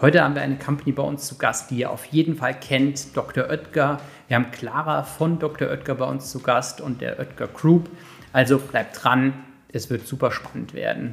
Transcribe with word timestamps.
Heute 0.00 0.22
haben 0.22 0.36
wir 0.36 0.42
eine 0.42 0.56
Company 0.56 0.92
bei 0.92 1.02
uns 1.02 1.26
zu 1.26 1.38
Gast, 1.38 1.72
die 1.72 1.78
ihr 1.78 1.90
auf 1.90 2.04
jeden 2.04 2.36
Fall 2.36 2.54
kennt, 2.54 3.16
Dr. 3.16 3.50
Oetker. 3.50 4.00
Wir 4.28 4.36
haben 4.36 4.52
Clara 4.52 5.02
von 5.02 5.40
Dr. 5.40 5.68
Oetker 5.68 5.96
bei 5.96 6.04
uns 6.04 6.30
zu 6.30 6.38
Gast 6.38 6.80
und 6.80 7.00
der 7.00 7.18
Oetker 7.18 7.48
Group. 7.48 7.90
Also 8.32 8.60
bleibt 8.60 9.02
dran, 9.02 9.32
es 9.72 9.90
wird 9.90 10.06
super 10.06 10.30
spannend 10.30 10.72
werden. 10.72 11.12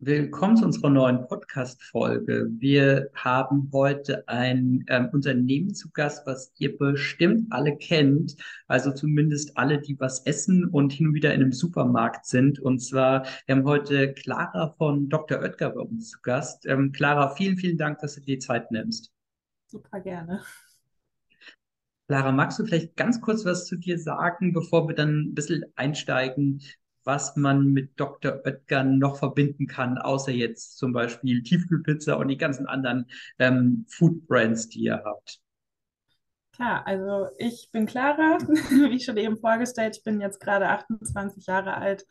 Willkommen 0.00 0.56
zu 0.56 0.64
unserer 0.64 0.90
neuen 0.90 1.26
Podcast-Folge. 1.26 2.46
Wir 2.52 3.10
haben 3.14 3.68
heute 3.72 4.22
ein 4.28 4.84
ähm, 4.86 5.08
Unternehmen 5.12 5.74
zu 5.74 5.90
Gast, 5.90 6.24
was 6.24 6.52
ihr 6.58 6.78
bestimmt 6.78 7.48
alle 7.50 7.76
kennt. 7.76 8.36
Also 8.68 8.92
zumindest 8.92 9.58
alle, 9.58 9.80
die 9.80 9.98
was 9.98 10.24
essen 10.24 10.66
und 10.66 10.92
hin 10.92 11.08
und 11.08 11.14
wieder 11.14 11.34
in 11.34 11.42
einem 11.42 11.52
Supermarkt 11.52 12.26
sind. 12.26 12.60
Und 12.60 12.78
zwar, 12.78 13.26
wir 13.46 13.56
haben 13.56 13.64
heute 13.64 14.14
Clara 14.14 14.72
von 14.78 15.08
Dr. 15.08 15.40
Oetker 15.40 15.70
bei 15.70 15.80
uns 15.80 16.10
zu 16.10 16.20
Gast. 16.22 16.64
Ähm, 16.66 16.92
Clara, 16.92 17.34
vielen, 17.34 17.56
vielen 17.56 17.76
Dank, 17.76 17.98
dass 17.98 18.14
du 18.14 18.20
dir 18.20 18.36
die 18.36 18.38
Zeit 18.38 18.70
nimmst. 18.70 19.10
Super 19.66 19.98
gerne. 19.98 20.42
Clara, 22.06 22.30
magst 22.30 22.60
du 22.60 22.64
vielleicht 22.64 22.94
ganz 22.94 23.20
kurz 23.20 23.44
was 23.44 23.66
zu 23.66 23.74
dir 23.74 23.98
sagen, 23.98 24.52
bevor 24.52 24.86
wir 24.86 24.94
dann 24.94 25.30
ein 25.30 25.34
bisschen 25.34 25.64
einsteigen, 25.74 26.62
was 27.04 27.36
man 27.36 27.72
mit 27.72 27.98
Dr. 27.98 28.40
Oetker 28.44 28.84
noch 28.84 29.16
verbinden 29.16 29.66
kann, 29.66 29.98
außer 29.98 30.32
jetzt 30.32 30.78
zum 30.78 30.92
Beispiel 30.92 31.42
Tiefkühlpizza 31.42 32.14
und 32.14 32.28
die 32.28 32.36
ganzen 32.36 32.66
anderen 32.66 33.06
ähm, 33.38 33.86
Food 33.88 34.26
Brands, 34.26 34.68
die 34.68 34.80
ihr 34.80 35.02
habt. 35.04 35.40
Klar, 36.52 36.84
also 36.86 37.28
ich 37.38 37.68
bin 37.70 37.86
Clara, 37.86 38.38
wie 38.70 38.96
ich 38.96 39.04
schon 39.04 39.16
eben 39.16 39.38
vorgestellt, 39.38 39.96
ich 39.96 40.02
bin 40.02 40.20
jetzt 40.20 40.40
gerade 40.40 40.68
28 40.68 41.46
Jahre 41.46 41.76
alt 41.76 42.04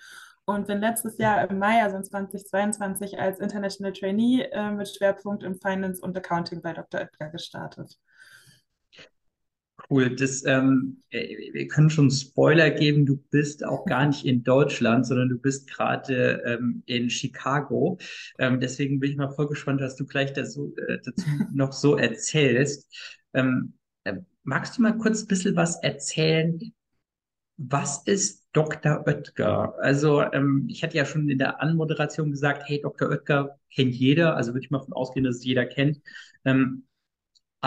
und 0.45 0.67
bin 0.67 0.79
letztes 0.79 1.17
Jahr 1.17 1.49
im 1.49 1.59
Mai, 1.59 1.83
also 1.83 1.99
2022, 2.01 3.19
als 3.19 3.39
International 3.39 3.91
Trainee 3.91 4.43
äh, 4.43 4.71
mit 4.71 4.87
Schwerpunkt 4.87 5.43
im 5.43 5.55
Finance 5.55 6.01
und 6.01 6.15
Accounting 6.15 6.61
bei 6.61 6.71
Dr. 6.71 7.01
Oetker 7.01 7.27
gestartet. 7.27 7.97
Cool. 9.89 10.15
Das, 10.17 10.43
ähm, 10.45 11.01
äh, 11.11 11.53
wir 11.53 11.67
können 11.67 11.89
schon 11.89 12.11
Spoiler 12.11 12.71
geben. 12.71 13.05
Du 13.05 13.17
bist 13.31 13.63
auch 13.65 13.85
gar 13.85 14.05
nicht 14.05 14.25
in 14.25 14.43
Deutschland, 14.43 15.05
sondern 15.05 15.29
du 15.29 15.37
bist 15.39 15.69
gerade 15.69 16.43
ähm, 16.45 16.83
in 16.87 17.09
Chicago. 17.09 17.97
Ähm, 18.37 18.59
deswegen 18.59 18.99
bin 18.99 19.11
ich 19.11 19.17
mal 19.17 19.29
voll 19.29 19.47
gespannt, 19.47 19.79
was 19.79 19.95
du 19.95 20.05
gleich 20.05 20.33
dazu, 20.33 20.75
äh, 20.87 20.97
dazu 21.03 21.25
noch 21.53 21.71
so 21.71 21.95
erzählst. 21.95 22.93
Ähm, 23.33 23.75
äh, 24.03 24.15
magst 24.43 24.77
du 24.77 24.81
mal 24.81 24.97
kurz 24.97 25.21
ein 25.23 25.27
bisschen 25.27 25.55
was 25.55 25.81
erzählen? 25.81 26.59
Was 27.57 28.03
ist 28.05 28.45
Dr. 28.53 29.05
Oetker? 29.07 29.75
Also, 29.79 30.21
ähm, 30.21 30.65
ich 30.69 30.83
hatte 30.83 30.97
ja 30.97 31.05
schon 31.05 31.29
in 31.29 31.37
der 31.39 31.61
Anmoderation 31.61 32.31
gesagt, 32.31 32.63
hey, 32.67 32.81
Dr. 32.81 33.09
Oetker 33.09 33.57
kennt 33.73 33.95
jeder. 33.95 34.35
Also 34.35 34.53
würde 34.53 34.65
ich 34.65 34.69
mal 34.71 34.79
davon 34.79 34.93
ausgehen, 34.93 35.23
dass 35.25 35.37
es 35.37 35.45
jeder 35.45 35.65
kennt. 35.65 36.01
Ähm, 36.45 36.86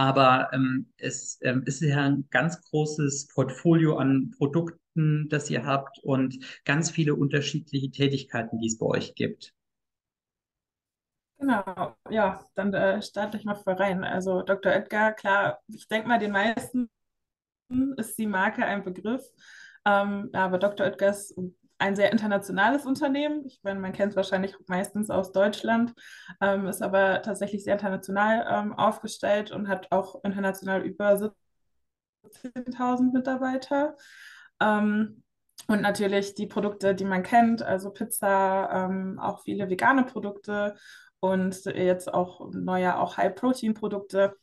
aber 0.00 0.48
ähm, 0.54 0.86
es 0.96 1.38
ähm, 1.42 1.62
ist 1.66 1.82
ja 1.82 2.06
ein 2.06 2.26
ganz 2.30 2.58
großes 2.62 3.28
Portfolio 3.34 3.98
an 3.98 4.30
Produkten, 4.38 5.28
das 5.28 5.50
ihr 5.50 5.66
habt 5.66 5.98
und 5.98 6.38
ganz 6.64 6.90
viele 6.90 7.14
unterschiedliche 7.14 7.90
Tätigkeiten, 7.90 8.58
die 8.58 8.68
es 8.68 8.78
bei 8.78 8.86
euch 8.86 9.14
gibt. 9.14 9.52
Genau, 11.38 11.96
ja, 12.08 12.46
dann 12.54 12.72
äh, 12.72 13.02
starte 13.02 13.36
ich 13.36 13.44
mal 13.44 13.56
voll 13.56 13.74
rein. 13.74 14.02
Also 14.02 14.40
Dr. 14.40 14.72
Edgar, 14.72 15.12
klar, 15.12 15.60
ich 15.68 15.86
denke 15.86 16.08
mal, 16.08 16.18
den 16.18 16.32
meisten 16.32 16.88
ist 17.98 18.18
die 18.18 18.26
Marke 18.26 18.64
ein 18.64 18.82
Begriff. 18.82 19.22
Ähm, 19.84 20.30
aber 20.32 20.56
Dr. 20.56 20.86
Edgar 20.86 21.10
ist 21.10 21.34
ein 21.80 21.96
sehr 21.96 22.12
internationales 22.12 22.86
Unternehmen. 22.86 23.44
Ich 23.46 23.60
meine, 23.62 23.80
man 23.80 23.92
kennt 23.92 24.10
es 24.10 24.16
wahrscheinlich 24.16 24.54
meistens 24.66 25.10
aus 25.10 25.32
Deutschland, 25.32 25.94
ähm, 26.40 26.66
ist 26.66 26.82
aber 26.82 27.22
tatsächlich 27.22 27.64
sehr 27.64 27.74
international 27.74 28.46
ähm, 28.48 28.72
aufgestellt 28.74 29.50
und 29.50 29.68
hat 29.68 29.90
auch 29.90 30.22
international 30.22 30.82
über 30.82 31.16
17.000 32.22 33.12
Mitarbeiter. 33.12 33.96
Ähm, 34.60 35.22
und 35.68 35.82
natürlich 35.82 36.34
die 36.34 36.46
Produkte, 36.46 36.94
die 36.94 37.04
man 37.04 37.22
kennt, 37.22 37.62
also 37.62 37.90
Pizza, 37.90 38.68
ähm, 38.72 39.18
auch 39.18 39.40
viele 39.42 39.70
vegane 39.70 40.04
Produkte 40.04 40.76
und 41.20 41.64
jetzt 41.64 42.12
auch 42.12 42.50
neue, 42.52 42.98
auch 42.98 43.16
High-Protein-Produkte. 43.16 44.36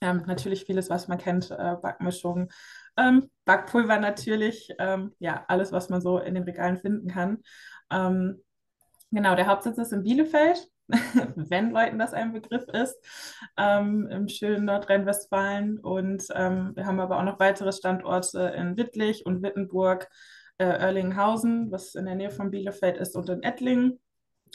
Ähm, 0.00 0.24
natürlich 0.26 0.64
vieles, 0.64 0.90
was 0.90 1.08
man 1.08 1.18
kennt, 1.18 1.50
äh, 1.50 1.76
Backmischungen, 1.80 2.50
ähm, 2.96 3.30
Backpulver 3.44 3.98
natürlich, 3.98 4.70
ähm, 4.78 5.14
ja, 5.18 5.44
alles, 5.48 5.72
was 5.72 5.88
man 5.88 6.00
so 6.00 6.18
in 6.18 6.34
den 6.34 6.44
Regalen 6.44 6.78
finden 6.78 7.08
kann. 7.08 7.38
Ähm, 7.90 8.42
genau, 9.10 9.34
der 9.34 9.46
Hauptsitz 9.46 9.78
ist 9.78 9.92
in 9.92 10.02
Bielefeld, 10.02 10.66
wenn 10.88 11.70
Leuten 11.70 11.98
das 11.98 12.12
ein 12.12 12.32
Begriff 12.32 12.64
ist, 12.72 12.96
ähm, 13.56 14.08
im 14.10 14.28
schönen 14.28 14.66
Nordrhein-Westfalen. 14.66 15.78
Und 15.78 16.24
ähm, 16.34 16.72
wir 16.74 16.86
haben 16.86 17.00
aber 17.00 17.18
auch 17.18 17.24
noch 17.24 17.40
weitere 17.40 17.72
Standorte 17.72 18.54
in 18.56 18.76
Wittlich 18.76 19.26
und 19.26 19.42
Wittenburg, 19.42 20.08
äh, 20.58 20.64
Erlinghausen, 20.64 21.70
was 21.70 21.94
in 21.94 22.06
der 22.06 22.14
Nähe 22.14 22.30
von 22.30 22.50
Bielefeld 22.50 22.96
ist, 22.96 23.16
und 23.16 23.28
in 23.28 23.42
Ettlingen. 23.42 23.98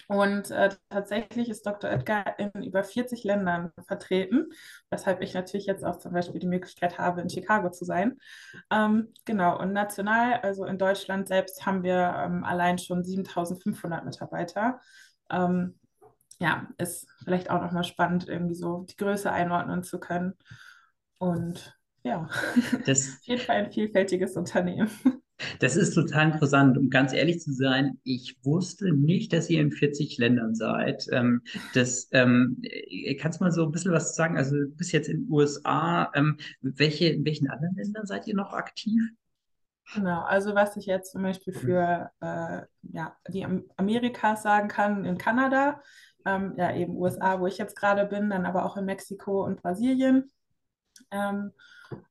Und 0.08 0.52
äh, 0.52 0.70
tatsächlich 0.90 1.50
ist 1.50 1.66
Dr. 1.66 1.90
Edgar 1.90 2.38
in 2.40 2.52
über 2.64 2.84
40 2.84 3.24
Ländern 3.24 3.72
vertreten, 3.88 4.50
weshalb 4.90 5.22
ich 5.22 5.34
natürlich 5.34 5.66
jetzt 5.66 5.84
auch 5.84 5.98
zum 5.98 6.14
Beispiel 6.14 6.40
die 6.40 6.48
Möglichkeit 6.48 6.98
habe, 6.98 7.22
in 7.22 7.30
Chicago 7.30 7.70
zu 7.70 7.86
sein. 7.86 8.18
Ähm, 8.72 9.14
genau, 9.26 9.60
und 9.60 9.74
national, 9.74 10.40
also 10.42 10.66
in 10.66 10.78
Deutschland 10.78 11.28
selbst, 11.28 11.66
haben 11.66 11.84
wir 11.84 12.16
ähm, 12.18 12.44
allein 12.44 12.78
schon 12.78 13.04
7500 13.04 14.06
Mitarbeiter. 14.06 14.80
Ähm, 15.30 15.80
ja, 16.40 16.68
ist 16.78 17.08
vielleicht 17.24 17.50
auch 17.50 17.62
nochmal 17.62 17.84
spannend, 17.84 18.28
irgendwie 18.28 18.56
so 18.56 18.86
die 18.90 18.96
Größe 18.96 19.32
einordnen 19.32 19.84
zu 19.84 20.00
können. 20.00 20.34
Und 21.18 21.78
ja, 22.04 22.30
das 22.86 23.10
auf 23.20 23.24
jeden 23.24 23.42
Fall 23.42 23.58
ein 23.58 23.72
vielfältiges 23.72 24.36
Unternehmen. 24.38 24.90
Das 25.60 25.76
ist 25.76 25.94
total 25.94 26.32
interessant. 26.32 26.78
Um 26.78 26.90
ganz 26.90 27.14
ehrlich 27.14 27.40
zu 27.40 27.54
sein, 27.54 28.00
ich 28.04 28.38
wusste 28.44 28.92
nicht, 28.94 29.34
dass 29.34 29.50
ihr 29.50 29.62
in 29.62 29.72
40 29.72 30.18
Ländern 30.18 30.56
seid. 30.56 31.08
Ähm, 31.12 31.42
das, 31.74 32.10
ähm, 32.12 32.62
kannst 33.20 33.40
du 33.40 33.46
mal 33.46 33.52
so 33.52 33.64
ein 33.64 33.72
bisschen 33.72 33.92
was 33.92 34.16
sagen? 34.16 34.38
Also 34.38 34.56
du 34.56 34.68
bist 34.70 34.92
jetzt 34.92 35.10
in 35.10 35.22
den 35.26 35.32
USA. 35.32 36.12
Ähm, 36.14 36.38
welche, 36.62 37.08
in 37.08 37.26
welchen 37.26 37.50
anderen 37.50 37.76
Ländern 37.76 38.06
seid 38.06 38.28
ihr 38.28 38.36
noch 38.36 38.54
aktiv? 38.54 39.02
Genau, 39.96 40.22
also 40.22 40.54
was 40.54 40.78
ich 40.78 40.86
jetzt 40.86 41.14
zum 41.14 41.24
Beispiel 41.24 41.54
für 41.54 42.12
äh, 42.22 42.62
ja, 42.84 43.16
die 43.28 43.46
Amerikas 43.76 44.44
sagen 44.44 44.68
kann, 44.68 45.04
in 45.04 45.18
Kanada, 45.18 45.82
ähm, 46.26 46.54
ja 46.58 46.76
eben 46.76 46.96
USA, 46.96 47.40
wo 47.40 47.48
ich 47.48 47.58
jetzt 47.58 47.76
gerade 47.76 48.06
bin, 48.06 48.30
dann 48.30 48.46
aber 48.46 48.66
auch 48.66 48.78
in 48.78 48.86
Mexiko 48.86 49.44
und 49.44 49.62
Brasilien. 49.62 50.30
Ähm, 51.12 51.54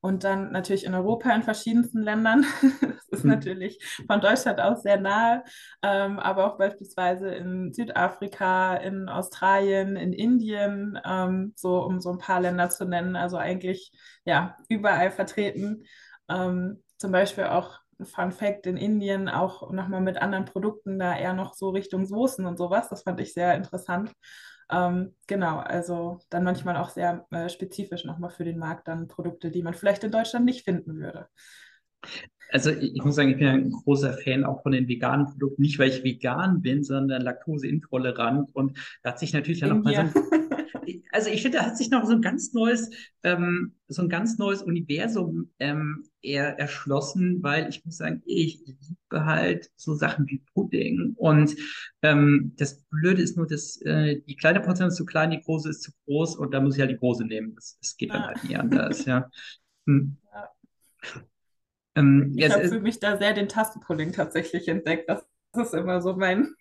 und 0.00 0.25
dann 0.25 0.53
natürlich 0.53 0.84
in 0.84 0.94
Europa 0.94 1.31
in 1.34 1.43
verschiedensten 1.43 2.03
Ländern. 2.03 2.44
Das 3.11 3.21
ist 3.21 3.25
mhm. 3.25 3.31
natürlich 3.31 4.03
von 4.06 4.21
Deutschland 4.21 4.61
aus 4.61 4.83
sehr 4.83 5.00
nahe, 5.00 5.43
ähm, 5.83 6.19
aber 6.19 6.47
auch 6.47 6.59
beispielsweise 6.59 7.31
in 7.31 7.72
Südafrika, 7.72 8.75
in 8.75 9.09
Australien, 9.09 9.97
in 9.97 10.12
Indien, 10.12 11.00
ähm, 11.06 11.55
so 11.56 11.83
um 11.84 12.03
so 12.03 12.11
ein 12.12 12.19
paar 12.19 12.43
Länder 12.43 12.69
zu 12.69 12.84
nennen. 12.84 13.17
Also 13.17 13.38
eigentlich 13.38 13.93
ja 14.27 14.56
überall 14.69 15.11
vertreten. 15.11 15.85
Ähm, 16.29 16.82
zum 16.99 17.11
Beispiel 17.12 17.44
auch 17.44 17.81
Fun 18.03 18.31
Fact 18.31 18.67
in 18.67 18.76
Indien 18.76 19.29
auch 19.29 19.70
nochmal 19.73 20.00
mit 20.00 20.19
anderen 20.19 20.44
Produkten, 20.44 20.99
da 20.99 21.17
eher 21.17 21.32
noch 21.32 21.55
so 21.55 21.70
Richtung 21.70 22.06
Soßen 22.06 22.47
und 22.47 22.58
sowas. 22.58 22.88
Das 22.88 23.03
fand 23.03 23.20
ich 23.20 23.32
sehr 23.32 23.55
interessant. 23.55 24.12
Ähm, 24.70 25.15
genau, 25.26 25.59
also 25.59 26.20
dann 26.31 26.44
manchmal 26.44 26.76
auch 26.76 26.91
sehr 26.91 27.26
äh, 27.31 27.49
spezifisch 27.49 28.05
nochmal 28.05 28.31
für 28.31 28.44
den 28.44 28.59
Markt 28.59 28.88
dann 28.88 29.09
Produkte, 29.09 29.50
die 29.50 29.62
man 29.62 29.75
vielleicht 29.75 30.05
in 30.05 30.11
Deutschland 30.11 30.44
nicht 30.44 30.65
finden 30.65 30.97
würde. 30.97 31.29
Also 32.50 32.70
ich 32.70 33.03
muss 33.05 33.17
sagen, 33.17 33.31
ich 33.31 33.38
bin 33.38 33.49
ein 33.49 33.70
großer 33.70 34.15
Fan 34.15 34.44
auch 34.44 34.62
von 34.62 34.73
den 34.73 34.88
veganen 34.88 35.26
Produkten. 35.26 35.62
Nicht, 35.62 35.79
weil 35.79 35.91
ich 35.91 36.05
vegan 36.05 36.62
bin, 36.62 36.82
sondern 36.82 37.23
laktoseintolerant. 37.23 38.55
Und 38.55 38.79
da 39.03 39.11
hat 39.11 39.19
sich 39.19 39.32
natürlich 39.32 39.61
dann 39.61 39.70
noch 39.70 39.82
mal 39.82 39.94
so 39.94 40.00
ein, 40.00 40.48
also 41.12 41.31
ich 41.31 41.43
finde, 41.43 41.59
da 41.59 41.67
hat 41.67 41.76
sich 41.76 41.91
noch 41.91 42.05
so 42.05 42.12
ein 42.12 42.23
ganz 42.23 42.53
neues, 42.53 42.91
ähm, 43.23 43.75
so 43.88 44.03
ein 44.03 44.09
ganz 44.09 44.38
neues 44.38 44.62
Universum 44.62 45.50
ähm, 45.59 46.05
er, 46.23 46.59
erschlossen, 46.59 47.43
weil 47.43 47.69
ich 47.69 47.85
muss 47.85 47.97
sagen, 47.97 48.23
ich 48.26 48.62
liebe 48.67 49.25
halt 49.25 49.70
so 49.76 49.94
Sachen 49.94 50.26
wie 50.29 50.43
Pudding. 50.53 51.15
Und 51.17 51.56
ähm, 52.03 52.55
das 52.56 52.82
Blöde 52.91 53.23
ist 53.23 53.37
nur, 53.37 53.47
dass 53.47 53.81
äh, 53.82 54.20
die 54.26 54.37
kleine 54.37 54.61
Portion 54.61 54.88
ist 54.88 54.97
zu 54.97 55.06
klein, 55.06 55.31
die 55.31 55.41
große 55.41 55.70
ist 55.70 55.82
zu 55.82 55.93
groß 56.06 56.37
und 56.37 56.53
da 56.53 56.61
muss 56.61 56.75
ich 56.75 56.81
halt 56.81 56.91
die 56.91 56.99
große 56.99 57.25
nehmen. 57.25 57.55
Das, 57.55 57.79
das 57.81 57.97
geht 57.97 58.11
dann 58.11 58.23
ah. 58.23 58.26
halt 58.29 58.44
nie 58.44 58.56
anders, 58.56 59.05
ja. 59.05 59.31
Hm. 59.87 60.19
ja. 60.35 60.50
Ähm, 61.94 62.35
ich 62.37 62.50
habe 62.50 62.69
für 62.69 62.81
mich 62.81 63.00
da 63.00 63.17
sehr 63.17 63.32
den 63.32 63.49
Tastenpudding 63.49 64.12
tatsächlich 64.12 64.69
entdeckt. 64.69 65.09
Das 65.09 65.25
ist 65.56 65.73
immer 65.73 66.03
so 66.03 66.15
mein 66.15 66.55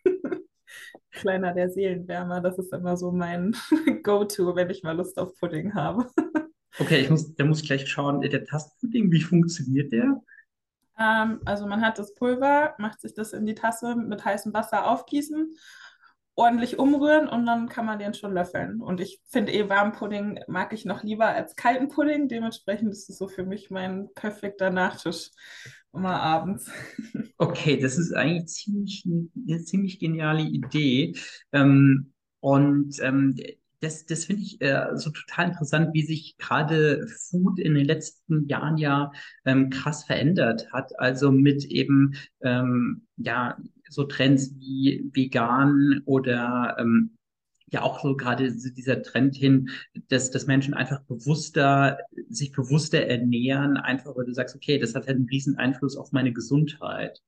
kleiner 1.17 1.53
der 1.53 1.69
Seelenwärmer. 1.69 2.39
Das 2.39 2.57
ist 2.57 2.71
immer 2.71 2.95
so 2.95 3.11
mein 3.11 3.55
Go-To, 4.03 4.55
wenn 4.55 4.69
ich 4.69 4.83
mal 4.83 4.95
Lust 4.95 5.19
auf 5.19 5.35
Pudding 5.39 5.73
habe. 5.73 6.09
Okay, 6.79 6.99
ich 6.99 7.09
muss, 7.09 7.33
da 7.33 7.43
muss 7.43 7.61
ich 7.61 7.65
gleich 7.65 7.89
schauen, 7.89 8.21
der 8.21 8.45
Tastenpudding, 8.45 9.11
wie 9.11 9.23
funktioniert 9.23 9.91
der? 9.91 10.21
Ähm, 10.99 11.39
also 11.43 11.65
man 11.65 11.81
hat 11.81 11.97
das 11.97 12.13
Pulver, 12.13 12.75
macht 12.77 13.01
sich 13.01 13.15
das 13.15 13.33
in 13.33 13.47
die 13.47 13.55
Tasse 13.55 13.95
mit 13.95 14.23
heißem 14.23 14.53
Wasser 14.53 14.85
aufgießen 14.85 15.55
ordentlich 16.37 16.77
umrühren 16.77 17.27
und 17.27 17.47
dann 17.47 17.67
kann 17.67 17.85
man 17.85 17.97
den 17.97 18.13
schon 18.13 18.33
löffeln. 18.33 18.79
Und 18.79 19.01
ich 19.01 19.19
finde 19.25 19.51
eh 19.51 19.69
warmen 19.69 19.91
Pudding 19.91 20.39
mag 20.47 20.71
ich 20.71 20.85
noch 20.85 21.03
lieber 21.03 21.25
als 21.25 21.55
kalten 21.55 21.87
Pudding. 21.87 22.27
Dementsprechend 22.27 22.91
ist 22.91 23.09
es 23.09 23.17
so 23.17 23.27
für 23.27 23.43
mich 23.43 23.71
mein 23.71 24.07
perfekter 24.13 24.69
Nachtisch 24.69 25.31
immer 25.93 26.21
abends. 26.21 26.71
Okay, 27.39 27.79
das 27.79 27.99
ist 27.99 28.13
eigentlich 28.13 28.47
ziemlich, 28.47 29.05
eine 29.05 29.63
ziemlich 29.63 29.99
geniale 29.99 30.41
Idee. 30.41 31.13
Ähm, 31.51 32.11
und 32.39 32.99
ähm, 33.03 33.35
das, 33.79 34.07
das 34.07 34.25
finde 34.25 34.41
ich 34.41 34.59
äh, 34.59 34.87
so 34.95 35.11
total 35.11 35.49
interessant, 35.49 35.93
wie 35.93 36.01
sich 36.01 36.35
gerade 36.37 37.07
Food 37.07 37.59
in 37.59 37.75
den 37.75 37.85
letzten 37.85 38.47
Jahren 38.47 38.77
ja 38.77 39.11
ähm, 39.45 39.69
krass 39.69 40.03
verändert 40.03 40.71
hat. 40.73 40.99
Also 40.99 41.31
mit 41.31 41.63
eben 41.65 42.15
ähm, 42.41 43.05
ja 43.17 43.55
so 43.89 44.03
Trends 44.03 44.53
wie 44.59 45.09
vegan 45.13 46.01
oder 46.05 46.75
ähm, 46.79 47.17
ja 47.69 47.81
auch 47.81 48.01
so 48.01 48.15
gerade 48.15 48.51
dieser 48.51 49.01
Trend 49.03 49.35
hin, 49.35 49.69
dass, 50.07 50.31
dass 50.31 50.47
Menschen 50.47 50.73
einfach 50.73 51.01
bewusster, 51.01 51.99
sich 52.29 52.51
bewusster 52.51 53.05
ernähren, 53.05 53.77
einfach 53.77 54.15
weil 54.15 54.25
du 54.25 54.33
sagst, 54.33 54.55
okay, 54.55 54.79
das 54.79 54.95
hat 54.95 55.07
halt 55.07 55.17
einen 55.17 55.27
riesen 55.29 55.57
Einfluss 55.57 55.97
auf 55.97 56.11
meine 56.11 56.31
Gesundheit. 56.31 57.21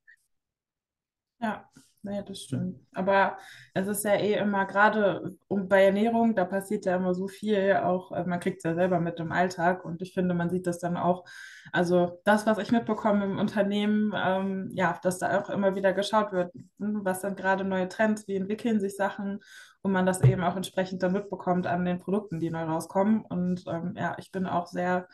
Ja, 1.42 1.70
naja, 2.01 2.22
das 2.22 2.42
stimmt. 2.44 2.80
Aber 2.94 3.38
es 3.74 3.88
ist 3.88 4.06
ja 4.06 4.13
eh 4.16 4.36
immer 4.36 4.66
gerade 4.66 5.36
um, 5.48 5.68
bei 5.68 5.84
Ernährung, 5.84 6.34
da 6.34 6.46
passiert 6.46 6.86
ja 6.86 6.96
immer 6.96 7.13
so 7.13 7.28
viel, 7.28 7.75
auch 7.84 8.12
äh, 8.12 8.24
man 8.24 8.40
kriegt 8.40 8.57
es 8.60 8.63
ja 8.63 8.74
selber 8.74 9.00
mit 9.00 9.19
im 9.19 9.31
Alltag 9.31 9.84
und 9.84 10.01
ich 10.01 10.13
finde, 10.13 10.34
man 10.34 10.50
sieht 10.50 10.66
das 10.66 10.80
dann 10.80 10.96
auch, 10.96 11.25
also 11.74 12.22
das, 12.24 12.46
was 12.46 12.57
ich 12.57 12.72
mitbekomme 12.72 13.25
im 13.25 13.38
Unternehmen, 13.38 14.13
ähm, 14.16 14.69
ja, 14.74 14.98
dass 15.01 15.19
da 15.19 15.40
auch 15.40 15.50
immer 15.50 15.75
wieder 15.75 15.94
geschaut 15.94 16.31
wird, 16.31 16.54
hm, 16.80 17.01
was 17.04 17.22
sind 17.22 17.38
gerade 17.38 17.66
neue 17.66 17.90
Trends, 17.90 18.28
wie 18.28 18.36
entwickeln 18.36 18.80
sich 18.80 18.95
Sachen 18.95 19.40
und 19.81 19.92
man 19.92 20.06
das 20.06 20.22
eben 20.22 20.44
auch 20.44 20.56
entsprechend 20.56 21.04
dann 21.04 21.13
mitbekommt 21.13 21.68
an 21.68 21.86
den 21.86 22.00
Produkten, 22.00 22.40
die 22.40 22.50
neu 22.50 22.63
rauskommen. 22.63 23.22
Und 23.25 23.63
ähm, 23.68 23.94
ja, 23.98 24.16
ich 24.19 24.31
bin 24.31 24.45
auch 24.45 24.68
sehr 24.68 25.07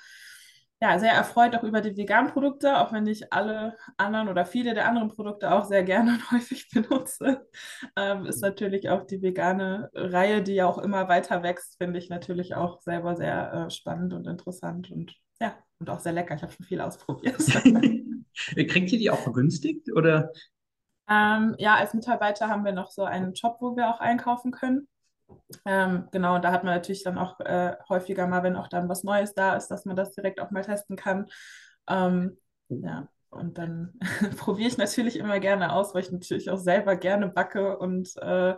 ja, 0.81 0.99
sehr 0.99 1.13
erfreut 1.13 1.55
auch 1.55 1.63
über 1.63 1.81
die 1.81 1.95
veganen 1.95 2.31
Produkte, 2.31 2.79
auch 2.79 2.91
wenn 2.91 3.07
ich 3.07 3.31
alle 3.31 3.77
anderen 3.97 4.27
oder 4.27 4.45
viele 4.45 4.73
der 4.73 4.87
anderen 4.87 5.09
Produkte 5.09 5.51
auch 5.51 5.65
sehr 5.65 5.83
gerne 5.83 6.11
und 6.13 6.31
häufig 6.31 6.69
benutze. 6.69 7.47
Ähm, 7.95 8.25
ist 8.25 8.41
natürlich 8.41 8.89
auch 8.89 9.03
die 9.05 9.21
vegane 9.21 9.89
Reihe, 9.93 10.43
die 10.43 10.55
ja 10.55 10.67
auch 10.67 10.77
immer 10.77 11.07
weiter 11.07 11.43
wächst, 11.43 11.77
finde 11.77 11.99
ich 11.99 12.09
natürlich 12.09 12.55
auch 12.55 12.81
selber 12.81 13.15
sehr 13.15 13.53
äh, 13.53 13.69
spannend 13.69 14.13
und 14.13 14.27
interessant 14.27 14.91
und 14.91 15.15
ja, 15.39 15.55
und 15.79 15.89
auch 15.89 15.99
sehr 15.99 16.13
lecker. 16.13 16.35
Ich 16.35 16.41
habe 16.41 16.53
schon 16.53 16.65
viel 16.65 16.81
ausprobiert. 16.81 17.37
Kriegt 18.55 18.91
ihr 18.91 18.99
die 18.99 19.09
auch 19.09 19.19
vergünstigt 19.19 19.91
oder? 19.93 20.31
Ähm, 21.07 21.55
ja, 21.57 21.75
als 21.75 21.93
Mitarbeiter 21.93 22.49
haben 22.49 22.65
wir 22.65 22.71
noch 22.71 22.89
so 22.89 23.03
einen 23.03 23.35
Shop, 23.35 23.57
wo 23.59 23.75
wir 23.75 23.89
auch 23.89 23.99
einkaufen 23.99 24.51
können. 24.51 24.87
Ähm, 25.65 26.07
genau, 26.11 26.35
und 26.35 26.43
da 26.43 26.51
hat 26.51 26.63
man 26.63 26.75
natürlich 26.75 27.03
dann 27.03 27.17
auch 27.17 27.39
äh, 27.39 27.75
häufiger 27.89 28.27
mal, 28.27 28.43
wenn 28.43 28.55
auch 28.55 28.67
dann 28.67 28.89
was 28.89 29.03
Neues 29.03 29.33
da 29.33 29.55
ist, 29.55 29.67
dass 29.67 29.85
man 29.85 29.95
das 29.95 30.13
direkt 30.13 30.39
auch 30.39 30.51
mal 30.51 30.63
testen 30.63 30.95
kann. 30.95 31.27
Ähm, 31.87 32.37
ja, 32.69 33.07
und 33.29 33.57
dann 33.57 33.93
probiere 34.37 34.69
ich 34.69 34.77
natürlich 34.77 35.17
immer 35.17 35.39
gerne 35.39 35.73
aus, 35.73 35.93
weil 35.93 36.03
ich 36.03 36.11
natürlich 36.11 36.49
auch 36.49 36.57
selber 36.57 36.95
gerne 36.95 37.27
backe 37.27 37.77
und 37.77 38.15
äh, 38.17 38.55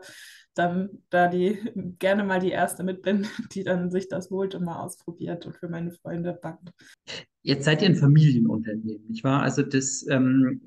dann 0.53 1.03
da 1.09 1.27
die 1.27 1.59
gerne 1.99 2.23
mal 2.23 2.39
die 2.39 2.51
erste 2.51 2.83
mit 2.83 3.01
bin, 3.01 3.27
die 3.53 3.63
dann 3.63 3.91
sich 3.91 4.07
das 4.07 4.29
holt 4.29 4.55
und 4.55 4.63
mal 4.63 4.81
ausprobiert 4.81 5.45
und 5.45 5.55
für 5.55 5.69
meine 5.69 5.91
Freunde 5.91 6.33
backt. 6.33 6.69
Jetzt 7.41 7.65
seid 7.65 7.81
ihr 7.81 7.89
ein 7.89 7.95
Familienunternehmen, 7.95 9.07
nicht 9.07 9.23
wahr? 9.23 9.41
Also 9.41 9.61
das 9.61 10.05
ähm, 10.09 10.61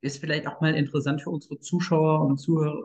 ist 0.00 0.18
vielleicht 0.18 0.46
auch 0.46 0.60
mal 0.60 0.74
interessant 0.74 1.22
für 1.22 1.30
unsere 1.30 1.58
Zuschauer 1.60 2.20
und 2.22 2.38
Zuhörer, 2.38 2.84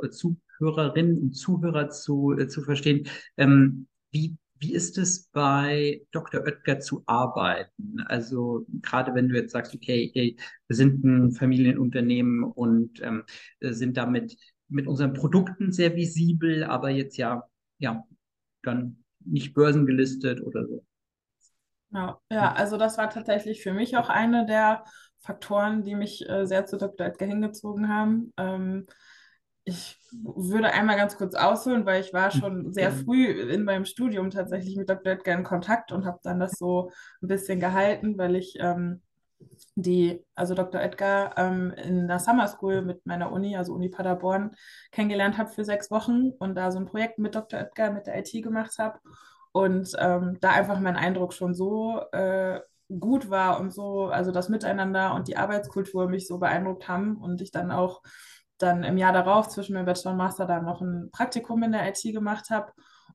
Zuhörerinnen 0.62 1.18
und 1.18 1.34
Zuhörer 1.34 1.90
zu, 1.90 2.38
äh, 2.38 2.48
zu 2.48 2.62
verstehen. 2.62 3.08
Ähm, 3.38 3.88
wie, 4.12 4.38
wie 4.60 4.74
ist 4.74 4.98
es 5.00 5.28
bei 5.32 6.02
Dr. 6.12 6.42
Oetker 6.42 6.80
zu 6.80 7.04
arbeiten? 7.08 8.02
Also 8.06 8.66
gerade 8.82 9.16
wenn 9.16 9.28
du 9.28 9.36
jetzt 9.36 9.54
sagst, 9.54 9.74
okay, 9.74 10.12
hey, 10.14 10.38
wir 10.68 10.76
sind 10.76 11.04
ein 11.04 11.32
Familienunternehmen 11.32 12.44
und 12.44 13.02
ähm, 13.02 13.24
sind 13.60 13.98
damit 13.98 14.38
mit 14.70 14.88
unseren 14.88 15.14
Produkten 15.14 15.72
sehr 15.72 15.96
visibel, 15.96 16.64
aber 16.64 16.92
jetzt 16.92 17.18
ja, 17.18 17.44
ja, 17.80 18.04
dann 18.62 19.04
nicht 19.26 19.54
börsengelistet 19.54 20.42
oder 20.42 20.68
so. 20.68 20.86
Ja, 21.94 22.20
ja, 22.32 22.54
also 22.54 22.78
das 22.78 22.98
war 22.98 23.10
tatsächlich 23.10 23.64
für 23.64 23.74
mich 23.74 23.98
auch 23.98 24.10
eine 24.10 24.46
der 24.46 24.86
Faktoren, 25.20 25.84
die 25.84 25.96
mich 25.96 26.28
äh, 26.30 26.46
sehr 26.46 26.66
zu 26.66 26.78
Dr. 26.78 27.08
Edgar 27.08 27.28
hingezogen 27.28 27.90
haben. 27.90 28.32
Ähm, 28.38 28.86
ich 29.64 30.00
würde 30.12 30.74
einmal 30.74 30.98
ganz 30.98 31.18
kurz 31.18 31.36
ausholen, 31.36 31.86
weil 31.86 32.02
ich 32.02 32.14
war 32.14 32.32
schon 32.32 32.74
sehr 32.74 32.92
früh 32.92 33.28
in 33.28 33.64
meinem 33.64 33.86
Studium 33.86 34.30
tatsächlich 34.30 34.76
mit 34.76 34.90
Dr. 34.90 35.14
Edgar 35.14 35.38
in 35.38 35.44
Kontakt 35.44 35.92
und 35.92 36.06
habe 36.06 36.20
dann 36.24 36.40
das 36.40 36.54
so 36.54 36.92
ein 37.22 37.28
bisschen 37.28 37.60
gehalten, 37.60 38.18
weil 38.18 38.36
ich 38.36 38.58
ähm, 38.60 39.02
die, 39.76 40.24
also 40.36 40.54
Dr. 40.56 40.82
Edgar 40.82 41.38
ähm, 41.38 41.72
in 41.72 42.08
der 42.08 42.20
Summer 42.20 42.48
School 42.48 42.82
mit 42.82 43.06
meiner 43.06 43.32
Uni, 43.32 43.56
also 43.56 43.74
Uni 43.74 43.90
Paderborn, 43.90 44.56
kennengelernt 44.92 45.38
habe 45.38 45.50
für 45.50 45.64
sechs 45.64 45.92
Wochen 45.92 46.32
und 46.40 46.56
da 46.56 46.72
so 46.72 46.80
ein 46.80 46.86
Projekt 46.86 47.20
mit 47.20 47.36
Dr. 47.36 47.60
Edgar, 47.60 47.92
mit 47.92 48.08
der 48.08 48.20
IT 48.20 48.32
gemacht 48.44 48.78
habe. 48.80 49.00
Und 49.54 49.92
ähm, 50.00 50.38
da 50.40 50.52
einfach 50.52 50.80
mein 50.80 50.96
Eindruck 50.96 51.34
schon 51.34 51.54
so 51.54 52.02
äh, 52.14 52.62
gut 53.00 53.30
war 53.30 53.60
und 53.60 53.72
so, 53.72 54.08
also 54.08 54.32
das 54.32 54.50
Miteinander 54.50 55.14
und 55.14 55.28
die 55.28 55.38
Arbeitskultur 55.38 56.10
mich 56.10 56.28
so 56.28 56.40
beeindruckt 56.40 56.88
haben 56.88 57.18
und 57.18 57.42
ich 57.42 57.52
dann 57.52 57.72
auch 57.72 58.02
dann 58.62 58.84
im 58.84 58.98
Jahr 58.98 59.14
darauf 59.14 59.48
zwischen 59.50 59.74
meinem 59.74 59.86
Bachelor 59.86 60.12
und 60.12 60.18
Master 60.18 60.46
dann 60.46 60.66
noch 60.66 60.82
ein 60.82 61.10
Praktikum 61.12 61.64
in 61.64 61.72
der 61.72 61.88
IT 61.88 62.02
gemacht 62.04 62.50
habe. 62.50 62.72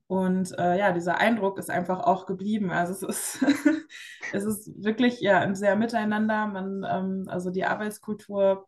Und 0.07 0.57
äh, 0.57 0.77
ja, 0.77 0.93
dieser 0.93 1.17
Eindruck 1.17 1.59
ist 1.59 1.69
einfach 1.69 1.99
auch 1.99 2.25
geblieben. 2.25 2.71
Also 2.71 2.93
es 2.93 3.03
ist, 3.41 3.45
es 4.33 4.45
ist 4.45 4.83
wirklich 4.83 5.19
ja 5.19 5.39
ein 5.39 5.55
sehr 5.55 5.75
Miteinander. 5.75 6.47
Man, 6.47 6.85
ähm, 6.89 7.25
also 7.27 7.51
die 7.51 7.65
Arbeitskultur, 7.65 8.67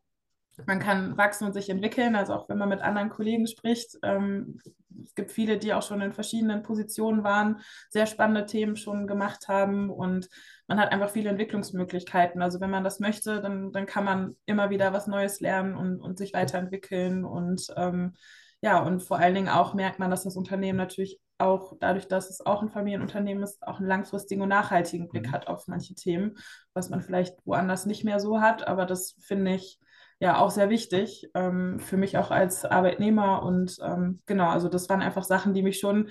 man 0.65 0.79
kann 0.79 1.17
wachsen 1.17 1.45
und 1.45 1.53
sich 1.53 1.69
entwickeln. 1.69 2.15
Also 2.15 2.33
auch 2.33 2.49
wenn 2.49 2.57
man 2.57 2.69
mit 2.69 2.81
anderen 2.81 3.09
Kollegen 3.09 3.47
spricht. 3.47 3.97
Ähm, 4.03 4.59
es 5.03 5.15
gibt 5.15 5.31
viele, 5.31 5.57
die 5.57 5.73
auch 5.73 5.83
schon 5.83 6.01
in 6.01 6.13
verschiedenen 6.13 6.63
Positionen 6.63 7.23
waren, 7.23 7.61
sehr 7.89 8.05
spannende 8.05 8.45
Themen 8.45 8.75
schon 8.75 9.07
gemacht 9.07 9.47
haben 9.47 9.89
und 9.89 10.29
man 10.67 10.79
hat 10.79 10.91
einfach 10.91 11.09
viele 11.09 11.31
Entwicklungsmöglichkeiten. 11.31 12.41
Also 12.41 12.61
wenn 12.61 12.69
man 12.69 12.83
das 12.83 12.99
möchte, 12.99 13.41
dann, 13.41 13.71
dann 13.71 13.87
kann 13.87 14.05
man 14.05 14.35
immer 14.45 14.69
wieder 14.69 14.93
was 14.93 15.07
Neues 15.07 15.39
lernen 15.39 15.75
und, 15.75 15.99
und 15.99 16.17
sich 16.17 16.33
weiterentwickeln. 16.33 17.25
Und 17.25 17.73
ähm, 17.75 18.13
ja, 18.61 18.79
und 18.79 19.01
vor 19.01 19.17
allen 19.17 19.33
Dingen 19.33 19.49
auch 19.49 19.73
merkt 19.73 19.97
man, 19.97 20.11
dass 20.11 20.25
das 20.25 20.35
Unternehmen 20.35 20.77
natürlich 20.77 21.19
auch 21.39 21.73
dadurch, 21.79 22.07
dass 22.07 22.29
es 22.29 22.45
auch 22.45 22.61
ein 22.61 22.69
Familienunternehmen 22.69 23.43
ist, 23.43 23.65
auch 23.65 23.79
einen 23.79 23.87
langfristigen 23.87 24.41
und 24.43 24.49
nachhaltigen 24.49 25.09
Blick 25.09 25.27
mhm. 25.27 25.31
hat 25.31 25.47
auf 25.47 25.67
manche 25.67 25.95
Themen, 25.95 26.37
was 26.73 26.89
man 26.89 27.01
vielleicht 27.01 27.35
woanders 27.45 27.85
nicht 27.85 28.03
mehr 28.03 28.19
so 28.19 28.39
hat. 28.41 28.67
Aber 28.67 28.85
das 28.85 29.15
finde 29.19 29.55
ich 29.55 29.79
ja 30.19 30.37
auch 30.39 30.51
sehr 30.51 30.69
wichtig 30.69 31.29
ähm, 31.33 31.79
für 31.79 31.97
mich 31.97 32.17
auch 32.17 32.31
als 32.31 32.65
Arbeitnehmer. 32.65 33.43
Und 33.43 33.77
ähm, 33.81 34.19
genau, 34.25 34.49
also 34.49 34.67
das 34.69 34.89
waren 34.89 35.01
einfach 35.01 35.23
Sachen, 35.23 35.53
die 35.53 35.63
mich 35.63 35.79
schon 35.79 36.09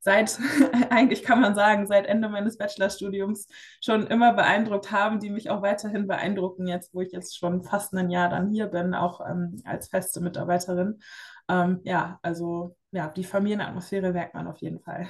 seit, 0.00 0.38
eigentlich 0.90 1.22
kann 1.22 1.40
man 1.40 1.54
sagen, 1.54 1.86
seit 1.86 2.06
Ende 2.06 2.28
meines 2.28 2.58
Bachelorstudiums 2.58 3.48
schon 3.80 4.06
immer 4.06 4.34
beeindruckt 4.34 4.90
haben, 4.92 5.20
die 5.20 5.30
mich 5.30 5.50
auch 5.50 5.62
weiterhin 5.62 6.06
beeindrucken, 6.06 6.66
jetzt 6.66 6.94
wo 6.94 7.00
ich 7.00 7.12
jetzt 7.12 7.36
schon 7.38 7.62
fast 7.62 7.94
ein 7.94 8.10
Jahr 8.10 8.28
dann 8.28 8.50
hier 8.50 8.66
bin, 8.66 8.94
auch 8.94 9.20
ähm, 9.28 9.60
als 9.64 9.88
feste 9.88 10.20
Mitarbeiterin. 10.20 11.00
Ähm, 11.48 11.80
ja, 11.84 12.18
also 12.22 12.76
ja, 12.90 13.08
die 13.08 13.24
Familienatmosphäre 13.24 14.12
merkt 14.12 14.34
man 14.34 14.48
auf 14.48 14.58
jeden 14.58 14.80
Fall. 14.80 15.06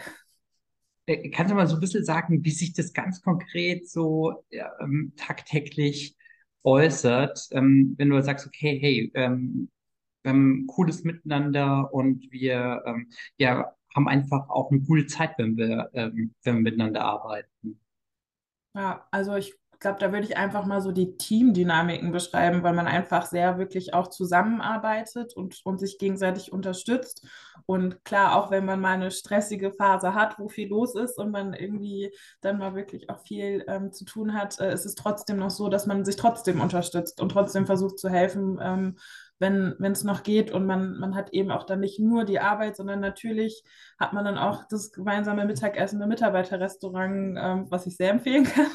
Äh, 1.07 1.31
kannst 1.31 1.51
du 1.51 1.55
mal 1.55 1.67
so 1.67 1.77
ein 1.77 1.81
bisschen 1.81 2.05
sagen, 2.05 2.45
wie 2.45 2.51
sich 2.51 2.75
das 2.75 2.93
ganz 2.93 3.23
konkret 3.23 3.89
so 3.89 4.45
ähm, 4.51 5.13
tagtäglich 5.17 6.17
äußert, 6.67 7.49
ähm, 7.53 7.95
wenn 7.97 8.11
du 8.11 8.21
sagst, 8.23 8.47
okay, 8.47 8.79
hey, 8.81 9.11
ähm, 9.15 9.71
wir 10.23 10.33
haben 10.33 10.67
cooles 10.67 11.05
Miteinander 11.05 11.93
und 11.95 12.31
wir 12.33 12.83
ähm, 12.85 13.09
ja, 13.39 13.73
haben 13.95 14.09
einfach 14.09 14.49
auch 14.51 14.71
eine 14.71 14.83
coole 14.83 15.07
Zeit, 15.07 15.35
wenn 15.39 15.57
wir, 15.57 15.89
ähm, 15.95 16.35
wenn 16.43 16.57
wir 16.57 16.63
miteinander 16.63 17.03
arbeiten. 17.03 17.81
Ja, 18.75 19.07
also 19.11 19.37
ich 19.37 19.55
glaube, 19.81 19.99
da 19.99 20.13
würde 20.13 20.27
ich 20.27 20.37
einfach 20.37 20.65
mal 20.67 20.81
so 20.81 20.93
die 20.93 21.17
Teamdynamiken 21.17 22.13
beschreiben, 22.13 22.63
weil 22.63 22.75
man 22.75 22.87
einfach 22.87 23.27
sehr 23.27 23.59
wirklich 23.59 23.95
auch 23.95 24.09
zusammenarbeitet 24.09 25.35
und, 25.35 25.61
und 25.65 25.79
sich 25.79 25.99
gegenseitig 25.99 26.53
unterstützt. 26.53 27.27
Und 27.67 28.05
klar, 28.05 28.37
auch 28.37 28.51
wenn 28.51 28.65
man 28.65 28.81
mal 28.81 28.95
eine 28.95 29.11
stressige 29.11 29.73
Phase 29.73 30.15
hat, 30.15 30.39
wo 30.39 30.49
viel 30.49 30.69
los 30.69 30.95
ist 30.95 31.19
und 31.19 31.31
man 31.31 31.53
irgendwie 31.53 32.13
dann 32.41 32.59
mal 32.59 32.75
wirklich 32.75 33.11
auch 33.11 33.21
viel 33.21 33.65
ähm, 33.67 33.93
zu 33.93 34.05
tun 34.05 34.35
hat, 34.35 34.61
äh, 34.61 34.73
ist 34.73 34.87
es 34.87 34.95
trotzdem 34.95 35.39
noch 35.39 35.51
so, 35.51 35.69
dass 35.69 35.87
man 35.87 36.05
sich 36.05 36.17
trotzdem 36.17 36.61
unterstützt 36.61 37.21
und 37.21 37.31
trotzdem 37.31 37.67
versucht 37.67 37.99
zu 37.99 38.09
helfen. 38.09 38.59
Ähm, 38.63 38.97
wenn 39.39 39.75
wenn 39.79 39.93
es 39.93 40.05
noch 40.05 40.23
geht 40.23 40.51
und 40.51 40.67
man, 40.67 40.99
man 40.99 41.15
hat 41.15 41.33
eben 41.33 41.51
auch 41.51 41.65
dann 41.65 41.81
nicht 41.81 41.99
nur 41.99 42.25
die 42.25 42.41
Arbeit, 42.41 42.77
sondern 42.77 43.01
natürlich 43.01 43.65
hat 43.99 44.13
man 44.13 44.25
dann 44.25 44.39
auch 44.39 44.65
das 44.69 44.93
gemeinsame 44.93 45.45
Mittagessen 45.45 46.01
im 46.01 46.09
Mitarbeiterrestaurant, 46.09 47.37
ähm, 47.39 47.67
was 47.69 47.87
ich 47.87 47.97
sehr 47.97 48.11
empfehlen 48.11 48.45
kann. 48.45 48.67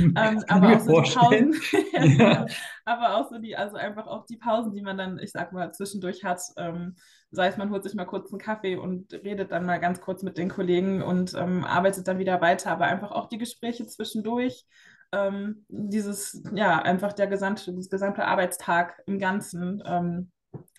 ähm, 0.16 0.44
aber 0.48 0.76
auch 0.76 0.80
so 0.80 1.20
Pausen, 1.20 1.54
ja, 2.18 2.46
aber 2.84 3.16
auch 3.16 3.28
so 3.30 3.38
die, 3.38 3.56
also 3.56 3.76
einfach 3.76 4.06
auch 4.06 4.26
die 4.26 4.36
Pausen, 4.36 4.72
die 4.72 4.82
man 4.82 4.98
dann, 4.98 5.18
ich 5.18 5.32
sag 5.32 5.52
mal, 5.52 5.72
zwischendurch 5.72 6.24
hat. 6.24 6.40
Ähm, 6.56 6.96
sei 7.30 7.46
es, 7.46 7.56
man 7.56 7.70
holt 7.70 7.84
sich 7.84 7.94
mal 7.94 8.06
kurz 8.06 8.32
einen 8.32 8.40
Kaffee 8.40 8.76
und 8.76 9.12
redet 9.12 9.52
dann 9.52 9.66
mal 9.66 9.78
ganz 9.78 10.00
kurz 10.00 10.22
mit 10.22 10.36
den 10.38 10.48
Kollegen 10.48 11.02
und 11.02 11.34
ähm, 11.34 11.64
arbeitet 11.64 12.08
dann 12.08 12.18
wieder 12.18 12.40
weiter, 12.40 12.72
aber 12.72 12.86
einfach 12.86 13.12
auch 13.12 13.28
die 13.28 13.38
Gespräche 13.38 13.86
zwischendurch 13.86 14.64
ähm, 15.12 15.64
dieses, 15.68 16.42
ja, 16.54 16.80
einfach 16.80 17.12
der 17.12 17.26
gesamte, 17.26 17.72
das 17.74 17.88
gesamte 17.88 18.24
Arbeitstag 18.24 19.02
im 19.06 19.18
Ganzen, 19.18 19.82
ähm, 19.84 20.30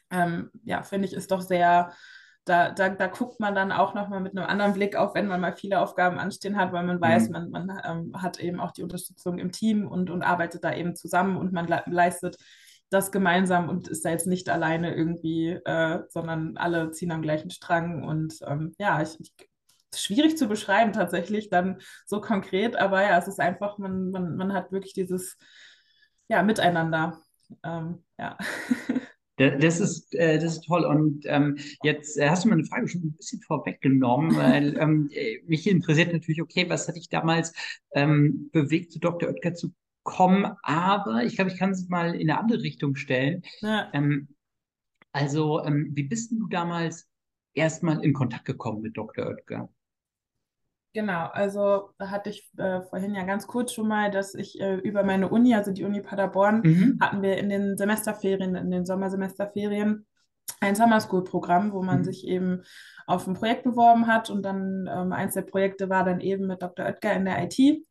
ähm, 0.10 0.52
ja, 0.64 0.84
finde 0.84 1.08
ich, 1.08 1.14
ist 1.14 1.32
doch 1.32 1.42
sehr, 1.42 1.92
da, 2.46 2.72
da, 2.72 2.90
da 2.90 3.08
guckt 3.08 3.40
man 3.40 3.54
dann 3.54 3.72
auch 3.72 3.94
nochmal 3.94 4.20
mit 4.20 4.36
einem 4.36 4.48
anderen 4.48 4.74
Blick 4.74 4.96
auf, 4.96 5.14
wenn 5.14 5.28
man 5.28 5.42
mal 5.42 5.56
viele 5.56 5.80
Aufgaben 5.80 6.18
anstehen 6.18 6.58
hat, 6.58 6.74
weil 6.74 6.84
man 6.84 7.00
weiß, 7.00 7.28
mhm. 7.28 7.32
man, 7.32 7.50
man 7.52 7.82
ähm, 7.86 8.22
hat 8.22 8.40
eben 8.40 8.60
auch 8.60 8.72
die 8.72 8.84
Unterstützung 8.84 9.38
im 9.38 9.52
Team 9.52 9.88
und, 9.88 10.10
und 10.10 10.24
arbeitet 10.24 10.64
da 10.64 10.74
eben 10.74 10.96
zusammen 10.96 11.38
und 11.38 11.54
man 11.54 11.68
leistet 11.86 12.38
das 12.90 13.12
gemeinsam 13.12 13.70
und 13.70 13.88
ist 13.88 14.04
da 14.04 14.10
jetzt 14.10 14.28
nicht 14.28 14.50
alleine 14.50 14.94
irgendwie, 14.94 15.50
äh, 15.50 16.04
sondern 16.10 16.58
alle 16.58 16.92
ziehen 16.92 17.12
am 17.12 17.22
gleichen 17.22 17.50
Strang. 17.50 18.04
Und 18.04 18.40
ähm, 18.46 18.76
ja, 18.80 19.02
ich, 19.02 19.18
ich 19.20 19.34
schwierig 19.96 20.38
zu 20.38 20.48
beschreiben 20.48 20.94
tatsächlich, 20.94 21.50
dann 21.50 21.80
so 22.06 22.22
konkret, 22.22 22.76
aber 22.76 23.02
ja, 23.02 23.18
es 23.18 23.28
ist 23.28 23.40
einfach, 23.40 23.78
man, 23.78 24.12
man, 24.12 24.36
man 24.36 24.54
hat 24.54 24.72
wirklich 24.72 24.94
dieses 24.94 25.38
ja, 26.28 26.44
Miteinander. 26.44 27.22
Ähm, 27.64 28.04
ja. 28.18 28.38
Das 29.50 29.80
ist, 29.80 30.14
äh, 30.16 30.40
das 30.40 30.54
ist 30.54 30.66
toll. 30.66 30.86
Und 30.86 31.26
ähm, 31.26 31.58
jetzt 31.84 32.18
äh, 32.18 32.30
hast 32.30 32.46
du 32.46 32.50
meine 32.50 32.66
Frage 32.66 32.88
schon 32.88 33.02
ein 33.02 33.14
bisschen 33.14 33.42
vorweggenommen, 33.42 34.36
weil 34.36 34.78
ähm, 34.78 35.10
äh, 35.14 35.40
mich 35.48 35.68
interessiert 35.68 36.14
natürlich, 36.14 36.42
okay, 36.42 36.70
was 36.70 36.88
hat 36.88 36.96
dich 36.96 37.10
damals 37.10 37.54
ähm, 37.94 38.50
bewegt, 38.52 38.92
zu 38.92 39.00
Dr. 39.00 39.30
Oetker 39.30 39.54
zu 39.54 39.74
kommen? 40.04 40.46
Aber 40.64 41.24
ich 41.24 41.36
glaube, 41.36 41.52
ich 41.52 41.58
kann 41.58 41.72
es 41.72 41.88
mal 41.90 42.16
in 42.16 42.30
eine 42.30 42.40
andere 42.40 42.62
Richtung 42.62 42.96
stellen. 42.96 43.44
Ja. 43.62 43.90
Ähm, 43.94 44.30
also, 45.12 45.64
ähm, 45.66 45.92
wie 45.94 46.04
bist 46.04 46.32
du 46.32 46.48
damals 46.48 47.08
erstmal 47.54 48.04
in 48.04 48.14
Kontakt 48.14 48.46
gekommen 48.46 48.82
mit 48.82 48.96
Dr. 48.96 49.28
Oetker? 49.28 49.70
Genau, 50.94 51.28
also 51.28 51.92
da 51.98 52.10
hatte 52.10 52.30
ich 52.30 52.50
äh, 52.58 52.82
vorhin 52.82 53.16
ja 53.16 53.24
ganz 53.24 53.48
kurz 53.48 53.72
schon 53.72 53.88
mal, 53.88 54.12
dass 54.12 54.36
ich 54.36 54.60
äh, 54.60 54.76
über 54.76 55.04
meine 55.04 55.30
Uni, 55.30 55.56
also 55.56 55.72
die 55.72 55.86
Uni 55.86 56.02
Paderborn, 56.02 56.62
mhm. 56.62 56.98
hatten 57.00 57.22
wir 57.22 57.38
in 57.38 57.50
den 57.50 57.78
Semesterferien, 57.78 58.56
in 58.56 58.72
den 58.72 58.86
Sommersemesterferien 58.86 60.06
ein 60.60 60.76
Summer 60.76 61.00
School 61.00 61.24
Programm, 61.24 61.72
wo 61.72 61.82
man 61.82 62.00
mhm. 62.00 62.04
sich 62.04 62.28
eben 62.28 62.64
auf 63.08 63.26
ein 63.26 63.36
Projekt 63.36 63.64
beworben 63.64 64.08
hat 64.08 64.30
und 64.30 64.44
dann 64.44 64.90
ähm, 64.92 65.14
eins 65.14 65.34
der 65.34 65.44
Projekte 65.44 65.90
war 65.90 66.04
dann 66.04 66.20
eben 66.20 66.48
mit 66.48 66.62
Dr. 66.62 66.86
Oetker 66.86 67.14
in 67.14 67.26
der 67.26 67.42
IT. 67.44 67.86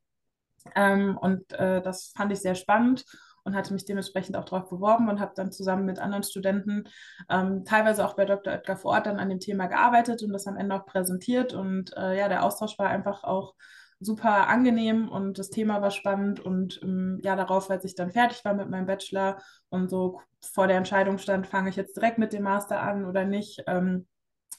Ähm, 0.74 1.16
und 1.16 1.52
äh, 1.54 1.80
das 1.80 2.12
fand 2.14 2.32
ich 2.32 2.40
sehr 2.40 2.54
spannend 2.54 3.04
und 3.44 3.54
hatte 3.54 3.72
mich 3.72 3.84
dementsprechend 3.84 4.36
auch 4.36 4.44
darauf 4.44 4.68
beworben 4.68 5.08
und 5.08 5.20
habe 5.20 5.32
dann 5.34 5.52
zusammen 5.52 5.84
mit 5.86 5.98
anderen 5.98 6.22
Studenten 6.22 6.84
ähm, 7.28 7.64
teilweise 7.64 8.06
auch 8.06 8.14
bei 8.14 8.24
Dr. 8.24 8.52
Oetker 8.52 8.76
vor 8.76 8.92
Ort 8.92 9.06
dann 9.06 9.18
an 9.18 9.28
dem 9.28 9.40
Thema 9.40 9.66
gearbeitet 9.66 10.22
und 10.22 10.32
das 10.32 10.46
am 10.46 10.56
Ende 10.56 10.74
auch 10.74 10.86
präsentiert. 10.86 11.54
Und 11.54 11.96
äh, 11.96 12.18
ja, 12.18 12.28
der 12.28 12.44
Austausch 12.44 12.78
war 12.78 12.88
einfach 12.88 13.24
auch 13.24 13.54
super 14.00 14.48
angenehm 14.48 15.08
und 15.08 15.38
das 15.38 15.50
Thema 15.50 15.82
war 15.82 15.90
spannend 15.90 16.40
und 16.40 16.78
im 16.78 17.20
Jahr 17.22 17.36
darauf, 17.36 17.70
als 17.70 17.84
ich 17.84 17.94
dann 17.94 18.10
fertig 18.10 18.44
war 18.44 18.54
mit 18.54 18.70
meinem 18.70 18.86
Bachelor 18.86 19.38
und 19.68 19.90
so 19.90 20.20
vor 20.40 20.66
der 20.66 20.78
Entscheidung 20.78 21.18
stand, 21.18 21.46
fange 21.46 21.68
ich 21.68 21.76
jetzt 21.76 21.96
direkt 21.96 22.16
mit 22.16 22.32
dem 22.32 22.44
Master 22.44 22.80
an 22.80 23.04
oder 23.04 23.24
nicht, 23.24 23.62
ähm, 23.66 24.06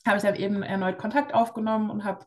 habe 0.05 0.17
ich 0.17 0.24
dann 0.24 0.36
eben 0.36 0.63
erneut 0.63 0.98
Kontakt 0.98 1.34
aufgenommen 1.34 1.89
und 1.89 2.03
habe 2.03 2.25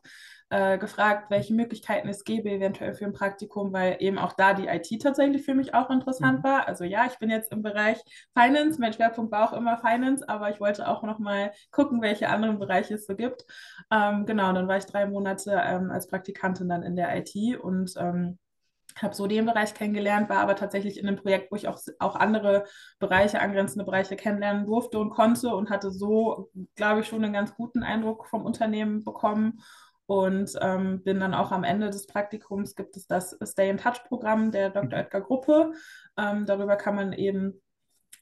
äh, 0.49 0.77
gefragt, 0.77 1.31
welche 1.31 1.53
Möglichkeiten 1.53 2.07
es 2.07 2.23
gäbe, 2.23 2.51
eventuell 2.51 2.93
für 2.93 3.05
ein 3.05 3.13
Praktikum, 3.13 3.73
weil 3.73 3.97
eben 3.99 4.17
auch 4.17 4.33
da 4.33 4.53
die 4.53 4.67
IT 4.67 5.01
tatsächlich 5.01 5.43
für 5.43 5.55
mich 5.55 5.73
auch 5.73 5.89
interessant 5.89 6.39
mhm. 6.39 6.43
war. 6.43 6.67
Also 6.67 6.83
ja, 6.83 7.05
ich 7.07 7.17
bin 7.17 7.29
jetzt 7.29 7.51
im 7.51 7.63
Bereich 7.63 7.99
Finance, 8.37 8.79
mein 8.79 8.93
Schwerpunkt 8.93 9.31
war 9.31 9.49
auch 9.49 9.53
immer 9.53 9.77
Finance, 9.77 10.27
aber 10.27 10.49
ich 10.51 10.59
wollte 10.59 10.87
auch 10.87 11.03
nochmal 11.03 11.51
gucken, 11.71 12.01
welche 12.01 12.29
anderen 12.29 12.59
Bereiche 12.59 12.93
es 12.93 13.07
so 13.07 13.15
gibt. 13.15 13.43
Ähm, 13.91 14.25
genau, 14.25 14.53
dann 14.53 14.67
war 14.67 14.77
ich 14.77 14.85
drei 14.85 15.07
Monate 15.07 15.59
ähm, 15.65 15.89
als 15.89 16.07
Praktikantin 16.07 16.69
dann 16.69 16.83
in 16.83 16.95
der 16.95 17.15
IT 17.17 17.59
und 17.59 17.93
ähm, 17.97 18.37
habe 19.01 19.13
so 19.13 19.27
den 19.27 19.45
Bereich 19.45 19.73
kennengelernt, 19.73 20.29
war 20.29 20.37
aber 20.37 20.55
tatsächlich 20.55 20.99
in 20.99 21.07
einem 21.07 21.17
Projekt, 21.17 21.51
wo 21.51 21.55
ich 21.55 21.67
auch, 21.67 21.79
auch 21.99 22.15
andere 22.15 22.65
Bereiche, 22.99 23.41
angrenzende 23.41 23.85
Bereiche 23.85 24.15
kennenlernen 24.15 24.65
durfte 24.65 24.99
und 24.99 25.09
konnte 25.09 25.55
und 25.55 25.69
hatte 25.69 25.91
so, 25.91 26.49
glaube 26.75 27.01
ich, 27.01 27.07
schon 27.07 27.23
einen 27.23 27.33
ganz 27.33 27.55
guten 27.55 27.83
Eindruck 27.83 28.27
vom 28.27 28.45
Unternehmen 28.45 29.03
bekommen 29.03 29.59
und 30.07 30.51
ähm, 30.61 31.03
bin 31.03 31.19
dann 31.19 31.33
auch 31.33 31.51
am 31.51 31.63
Ende 31.63 31.89
des 31.89 32.07
Praktikums, 32.07 32.75
gibt 32.75 32.95
es 32.95 33.07
das 33.07 33.37
Stay 33.43 33.69
in 33.69 33.77
Touch 33.77 34.03
Programm 34.07 34.51
der 34.51 34.69
Dr. 34.69 34.85
Mhm. 34.85 34.93
Oetker 34.93 35.21
Gruppe. 35.21 35.73
Ähm, 36.17 36.45
darüber 36.45 36.75
kann 36.75 36.95
man 36.95 37.13
eben 37.13 37.61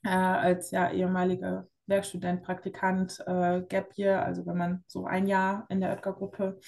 äh, 0.04 0.10
als 0.10 0.72
ja, 0.72 0.90
ehemaliger 0.92 1.68
Werkstudent, 1.86 2.44
Praktikant, 2.44 3.22
äh, 3.28 3.62
Gap 3.64 3.98
Year, 3.98 4.24
also 4.24 4.46
wenn 4.46 4.58
man 4.58 4.84
so 4.88 5.06
ein 5.06 5.28
Jahr 5.28 5.66
in 5.70 5.82
der 5.82 5.92
Oetker 5.92 6.14
Gruppe 6.14 6.60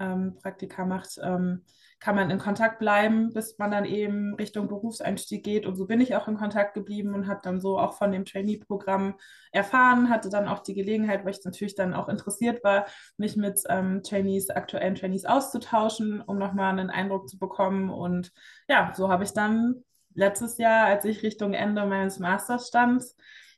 ähm, 0.00 0.36
Praktika 0.42 0.84
macht, 0.84 1.18
ähm, 1.22 1.64
kann 1.98 2.14
man 2.14 2.30
in 2.30 2.38
Kontakt 2.38 2.78
bleiben, 2.78 3.32
bis 3.32 3.58
man 3.58 3.70
dann 3.70 3.84
eben 3.84 4.34
Richtung 4.34 4.68
Berufseinstieg 4.68 5.42
geht. 5.42 5.66
Und 5.66 5.76
so 5.76 5.86
bin 5.86 6.00
ich 6.00 6.14
auch 6.14 6.28
in 6.28 6.36
Kontakt 6.36 6.74
geblieben 6.74 7.14
und 7.14 7.26
habe 7.26 7.40
dann 7.42 7.60
so 7.60 7.78
auch 7.78 7.94
von 7.94 8.12
dem 8.12 8.24
Trainee-Programm 8.24 9.14
erfahren, 9.50 10.10
hatte 10.10 10.28
dann 10.28 10.46
auch 10.46 10.60
die 10.60 10.74
Gelegenheit, 10.74 11.24
weil 11.24 11.32
ich 11.32 11.44
natürlich 11.44 11.74
dann 11.74 11.94
auch 11.94 12.08
interessiert 12.08 12.62
war, 12.62 12.86
mich 13.16 13.36
mit 13.36 13.62
ähm, 13.68 14.02
Trainees, 14.02 14.50
aktuellen 14.50 14.94
Trainees 14.94 15.24
auszutauschen, 15.24 16.20
um 16.20 16.38
nochmal 16.38 16.70
einen 16.70 16.90
Eindruck 16.90 17.28
zu 17.28 17.38
bekommen. 17.38 17.90
Und 17.90 18.30
ja, 18.68 18.92
so 18.94 19.08
habe 19.08 19.24
ich 19.24 19.32
dann 19.32 19.82
letztes 20.14 20.58
Jahr, 20.58 20.86
als 20.86 21.04
ich 21.04 21.22
Richtung 21.22 21.54
Ende 21.54 21.86
meines 21.86 22.18
Masters 22.18 22.68
stand, 22.68 23.04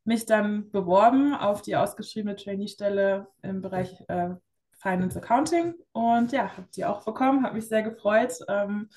mich 0.05 0.27
dann 0.27 0.71
beworben 0.71 1.35
auf 1.35 1.61
die 1.63 1.77
ausgeschriebene 1.77 2.37
Trainee-Stelle 2.37 3.27
im 3.43 3.63
Bereich 3.63 4.03
äh, 4.09 4.31
Finance 4.79 5.19
Accounting 5.19 5.75
und 5.93 6.33
ja, 6.33 6.57
habe 6.57 6.69
die 6.75 6.85
auch 6.85 7.05
bekommen, 7.05 7.45
habe 7.45 7.57
mich 7.57 7.69
sehr 7.69 7.83
gefreut. 7.83 8.35
Ähm, 8.49 8.89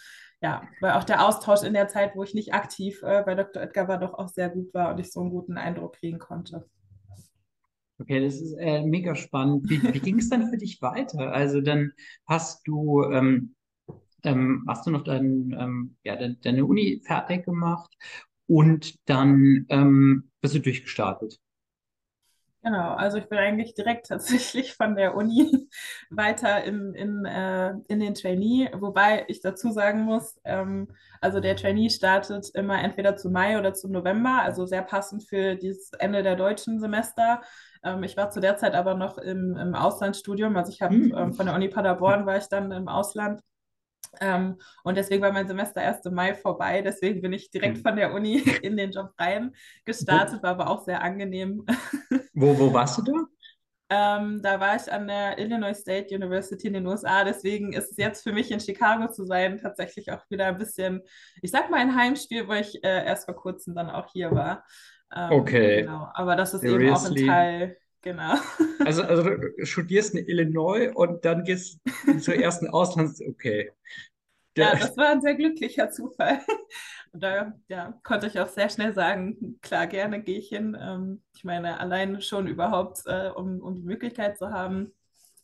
ja, 0.41 0.63
weil 0.79 0.93
auch 0.93 1.03
der 1.03 1.25
Austausch 1.25 1.63
in 1.63 1.73
der 1.73 1.87
Zeit, 1.87 2.15
wo 2.15 2.23
ich 2.23 2.33
nicht 2.33 2.53
aktiv 2.53 3.01
äh, 3.03 3.23
bei 3.23 3.35
Dr. 3.35 3.61
Edgar 3.61 3.87
war, 3.87 3.99
doch 3.99 4.15
auch 4.15 4.29
sehr 4.29 4.49
gut 4.49 4.73
war 4.73 4.91
und 4.91 4.99
ich 4.99 5.11
so 5.11 5.21
einen 5.21 5.29
guten 5.29 5.57
Eindruck 5.57 5.93
kriegen 5.97 6.19
konnte. 6.19 6.67
Okay, 7.99 8.23
das 8.23 8.41
ist 8.41 8.53
äh, 8.57 8.81
mega 8.81 9.13
spannend. 9.13 9.69
Wie, 9.69 9.81
wie 9.93 9.99
ging 9.99 10.17
es 10.17 10.29
dann 10.29 10.49
für 10.49 10.57
dich 10.57 10.81
weiter? 10.81 11.31
Also 11.31 11.61
dann 11.61 11.91
hast 12.25 12.67
du, 12.67 13.03
ähm, 13.03 13.55
ähm, 14.23 14.65
hast 14.67 14.87
du 14.87 14.91
noch 14.91 15.03
dein, 15.03 15.55
ähm, 15.59 15.97
ja, 16.03 16.15
deine, 16.15 16.35
deine 16.37 16.65
Uni 16.65 17.03
fertig 17.05 17.45
gemacht 17.45 17.93
und 18.47 18.95
dann 19.07 19.67
ähm, 19.69 20.31
bist 20.41 20.55
du 20.55 20.59
durchgestartet. 20.59 21.39
Genau, 22.63 22.93
also 22.93 23.17
ich 23.17 23.27
bin 23.27 23.39
eigentlich 23.39 23.73
direkt 23.73 24.05
tatsächlich 24.07 24.75
von 24.75 24.95
der 24.95 25.15
Uni 25.15 25.67
weiter 26.11 26.63
in, 26.63 26.93
in, 26.93 27.25
äh, 27.25 27.73
in 27.87 27.99
den 27.99 28.13
Trainee, 28.13 28.69
wobei 28.73 29.25
ich 29.27 29.41
dazu 29.41 29.71
sagen 29.71 30.03
muss, 30.03 30.39
ähm, 30.43 30.87
also 31.21 31.39
der 31.39 31.55
Trainee 31.55 31.89
startet 31.89 32.51
immer 32.53 32.81
entweder 32.83 33.15
zu 33.15 33.31
Mai 33.31 33.57
oder 33.57 33.73
zum 33.73 33.91
November, 33.91 34.41
also 34.43 34.65
sehr 34.65 34.83
passend 34.83 35.23
für 35.23 35.55
dieses 35.55 35.91
Ende 35.93 36.21
der 36.21 36.35
deutschen 36.35 36.79
Semester. 36.79 37.41
Ähm, 37.83 38.03
ich 38.03 38.15
war 38.15 38.29
zu 38.29 38.39
der 38.39 38.57
Zeit 38.57 38.75
aber 38.75 38.93
noch 38.93 39.17
im, 39.17 39.57
im 39.57 39.73
Auslandsstudium, 39.73 40.55
also 40.55 40.71
ich 40.71 40.83
habe 40.83 40.95
mhm. 40.95 41.15
ähm, 41.17 41.33
von 41.33 41.47
der 41.47 41.55
Uni 41.55 41.67
Paderborn 41.67 42.27
war 42.27 42.37
ich 42.37 42.47
dann 42.47 42.71
im 42.71 42.87
Ausland 42.87 43.41
ähm, 44.19 44.57
und 44.83 44.97
deswegen 44.97 45.21
war 45.23 45.31
mein 45.31 45.47
Semester 45.47 45.81
erst 45.81 46.05
im 46.05 46.13
Mai 46.13 46.35
vorbei. 46.35 46.81
Deswegen 46.81 47.21
bin 47.21 47.33
ich 47.33 47.49
direkt 47.49 47.77
hm. 47.77 47.83
von 47.83 47.95
der 47.95 48.13
Uni 48.13 48.35
in 48.61 48.75
den 48.77 48.91
Job 48.91 49.11
rein 49.17 49.53
gestartet, 49.85 50.43
war 50.43 50.51
aber 50.51 50.69
auch 50.69 50.83
sehr 50.83 51.01
angenehm. 51.01 51.65
Wo, 52.33 52.57
wo 52.57 52.73
warst 52.73 52.97
du 52.97 53.03
da? 53.03 53.13
Ähm, 53.93 54.41
da 54.41 54.57
war 54.61 54.77
ich 54.77 54.89
an 54.89 55.05
der 55.05 55.37
Illinois 55.37 55.73
State 55.73 56.15
University 56.15 56.67
in 56.67 56.73
den 56.73 56.87
USA. 56.87 57.25
Deswegen 57.25 57.73
ist 57.73 57.91
es 57.91 57.97
jetzt 57.97 58.23
für 58.23 58.31
mich 58.31 58.49
in 58.49 58.61
Chicago 58.61 59.11
zu 59.11 59.25
sein 59.25 59.57
tatsächlich 59.57 60.09
auch 60.13 60.23
wieder 60.29 60.45
ein 60.45 60.57
bisschen, 60.57 61.01
ich 61.41 61.51
sag 61.51 61.69
mal, 61.69 61.81
ein 61.81 61.93
Heimspiel, 61.93 62.47
wo 62.47 62.53
ich 62.53 62.81
äh, 62.85 63.05
erst 63.05 63.25
vor 63.25 63.35
kurzem 63.35 63.75
dann 63.75 63.89
auch 63.89 64.07
hier 64.13 64.31
war. 64.31 64.63
Ähm, 65.13 65.31
okay. 65.33 65.81
Genau. 65.81 66.07
Aber 66.13 66.37
das 66.37 66.53
ist 66.53 66.61
Seriously? 66.61 66.85
eben 66.85 66.95
auch 66.95 67.05
ein 67.05 67.27
Teil 67.27 67.77
genau. 68.01 68.35
Also, 68.85 69.03
also 69.03 69.23
du 69.23 69.65
studierst 69.65 70.15
in 70.15 70.27
Illinois 70.27 70.91
und 70.93 71.23
dann 71.25 71.43
gehst 71.43 71.79
du 72.05 72.17
zur 72.19 72.35
ersten 72.35 72.67
Auslands... 72.67 73.21
Okay. 73.21 73.71
Ja, 74.57 74.75
das 74.75 74.97
war 74.97 75.09
ein 75.09 75.21
sehr 75.21 75.35
glücklicher 75.35 75.91
Zufall. 75.91 76.39
Und 77.13 77.23
da 77.23 77.53
ja, 77.67 77.97
konnte 78.03 78.27
ich 78.27 78.39
auch 78.39 78.49
sehr 78.49 78.69
schnell 78.69 78.93
sagen, 78.93 79.59
klar, 79.61 79.87
gerne 79.87 80.21
gehe 80.21 80.39
ich 80.39 80.49
hin. 80.49 80.77
Ähm, 80.79 81.21
ich 81.33 81.43
meine, 81.43 81.79
allein 81.79 82.21
schon 82.21 82.47
überhaupt, 82.47 83.01
äh, 83.05 83.29
um, 83.29 83.61
um 83.61 83.75
die 83.75 83.83
Möglichkeit 83.83 84.37
zu 84.37 84.51
haben, 84.51 84.93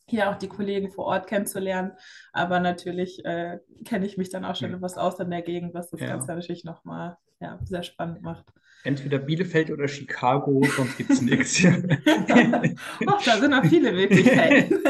hier 0.06 0.30
auch 0.30 0.36
die 0.36 0.48
Kollegen 0.48 0.90
vor 0.90 1.06
Ort 1.06 1.26
kennenzulernen. 1.26 1.92
Aber 2.32 2.60
natürlich 2.60 3.24
äh, 3.24 3.60
kenne 3.84 4.06
ich 4.06 4.16
mich 4.16 4.30
dann 4.30 4.44
auch 4.44 4.56
schon 4.56 4.74
etwas 4.74 4.96
aus 4.96 5.20
in 5.20 5.30
der 5.30 5.42
Gegend, 5.42 5.74
was 5.74 5.90
das 5.90 6.00
ja. 6.00 6.08
Ganze 6.08 6.28
natürlich 6.28 6.64
nochmal 6.64 7.16
ja, 7.40 7.58
sehr 7.64 7.82
spannend 7.82 8.22
macht. 8.22 8.46
Entweder 8.84 9.18
Bielefeld 9.18 9.70
oder 9.70 9.88
Chicago, 9.88 10.62
sonst 10.76 10.96
gibt 10.96 11.10
es 11.10 11.20
nichts. 11.20 11.64
Ach, 13.06 13.24
da 13.24 13.38
sind 13.38 13.50
noch 13.50 13.64
viele 13.64 13.92
Möglichkeiten. 13.92 14.82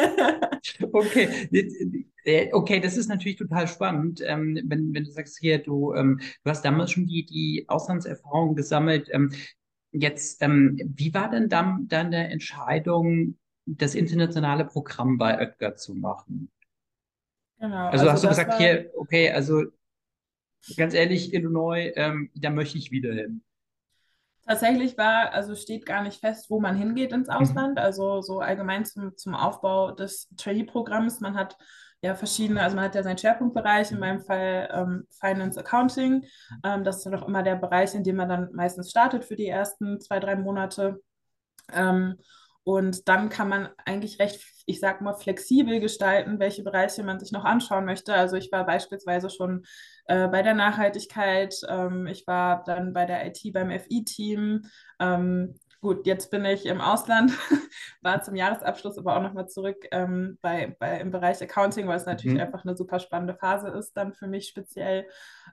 okay. 0.92 1.48
Äh, 2.24 2.52
okay, 2.52 2.80
das 2.80 2.98
ist 2.98 3.08
natürlich 3.08 3.38
total 3.38 3.66
spannend, 3.66 4.22
ähm, 4.24 4.60
wenn, 4.64 4.92
wenn 4.92 5.04
du 5.04 5.10
sagst 5.10 5.38
hier, 5.38 5.58
du, 5.58 5.94
ähm, 5.94 6.20
du 6.44 6.50
hast 6.50 6.64
damals 6.64 6.92
schon 6.92 7.06
die, 7.06 7.24
die 7.24 7.64
Auslandserfahrung 7.68 8.54
gesammelt. 8.54 9.08
Ähm, 9.10 9.32
jetzt, 9.92 10.42
wie 10.42 11.14
war 11.14 11.30
denn 11.30 11.48
dann, 11.48 11.88
der 11.88 12.30
Entscheidung, 12.30 13.38
das 13.64 13.94
internationale 13.94 14.66
Programm 14.66 15.16
bei 15.16 15.38
Oetker 15.38 15.76
zu 15.76 15.94
machen? 15.94 16.50
Genau. 17.58 17.88
Also, 17.88 18.08
also 18.08 18.12
hast 18.12 18.24
du 18.24 18.28
gesagt, 18.28 18.58
hier, 18.58 18.90
okay, 18.94 19.30
also 19.30 19.64
ganz 20.76 20.94
ehrlich, 20.94 21.32
Illinois, 21.32 21.92
ähm, 21.96 22.30
da 22.34 22.50
möchte 22.50 22.78
ich 22.78 22.90
wieder 22.90 23.12
hin. 23.12 23.42
Tatsächlich 24.46 24.96
war, 24.96 25.32
also 25.34 25.54
steht 25.54 25.84
gar 25.84 26.02
nicht 26.02 26.20
fest, 26.20 26.48
wo 26.48 26.58
man 26.58 26.74
hingeht 26.74 27.12
ins 27.12 27.28
mhm. 27.28 27.34
Ausland. 27.34 27.72
Mhm. 27.72 27.78
Also 27.78 28.22
so 28.22 28.40
allgemein 28.40 28.84
zum, 28.84 29.16
zum 29.16 29.34
Aufbau 29.34 29.90
des 29.92 30.28
Trainee-Programms. 30.38 31.20
Man 31.20 31.34
hat 31.34 31.58
ja 32.00 32.14
verschiedene, 32.14 32.62
also 32.62 32.76
man 32.76 32.86
hat 32.86 32.94
ja 32.94 33.02
seinen 33.02 33.18
Schwerpunktbereich, 33.18 33.92
in 33.92 33.98
meinem 33.98 34.20
Fall 34.20 34.68
ähm, 34.72 35.06
Finance 35.10 35.60
Accounting. 35.60 36.24
Ähm, 36.64 36.82
das 36.82 36.98
ist 36.98 37.06
dann 37.06 37.14
auch 37.16 37.28
immer 37.28 37.42
der 37.42 37.56
Bereich, 37.56 37.94
in 37.94 38.04
dem 38.04 38.16
man 38.16 38.28
dann 38.28 38.48
meistens 38.52 38.90
startet 38.90 39.24
für 39.24 39.36
die 39.36 39.48
ersten 39.48 40.00
zwei, 40.00 40.18
drei 40.18 40.36
Monate. 40.36 41.02
Ähm, 41.72 42.16
und 42.62 43.08
dann 43.08 43.28
kann 43.28 43.48
man 43.48 43.68
eigentlich 43.84 44.18
recht, 44.18 44.42
ich 44.68 44.80
sag 44.80 45.00
mal, 45.00 45.14
flexibel 45.14 45.80
gestalten, 45.80 46.38
welche 46.38 46.62
Bereiche 46.62 47.02
man 47.02 47.18
sich 47.18 47.32
noch 47.32 47.44
anschauen 47.44 47.86
möchte. 47.86 48.12
Also 48.14 48.36
ich 48.36 48.52
war 48.52 48.66
beispielsweise 48.66 49.30
schon 49.30 49.64
äh, 50.04 50.28
bei 50.28 50.42
der 50.42 50.52
Nachhaltigkeit, 50.52 51.54
ähm, 51.68 52.06
ich 52.06 52.26
war 52.26 52.62
dann 52.64 52.92
bei 52.92 53.06
der 53.06 53.26
IT 53.26 53.40
beim 53.54 53.70
FI-Team. 53.70 54.66
Ähm, 55.00 55.54
gut, 55.80 56.06
jetzt 56.06 56.30
bin 56.30 56.44
ich 56.44 56.66
im 56.66 56.82
Ausland, 56.82 57.32
war 58.02 58.20
zum 58.20 58.36
Jahresabschluss 58.36 58.98
aber 58.98 59.16
auch 59.16 59.22
nochmal 59.22 59.48
zurück 59.48 59.86
ähm, 59.90 60.38
bei, 60.42 60.76
bei, 60.78 61.00
im 61.00 61.10
Bereich 61.10 61.40
Accounting, 61.40 61.88
weil 61.88 61.96
es 61.96 62.04
natürlich 62.04 62.36
mhm. 62.36 62.42
einfach 62.42 62.64
eine 62.64 62.76
super 62.76 63.00
spannende 63.00 63.34
Phase 63.34 63.68
ist, 63.68 63.96
dann 63.96 64.12
für 64.12 64.26
mich 64.26 64.48
speziell. 64.48 65.06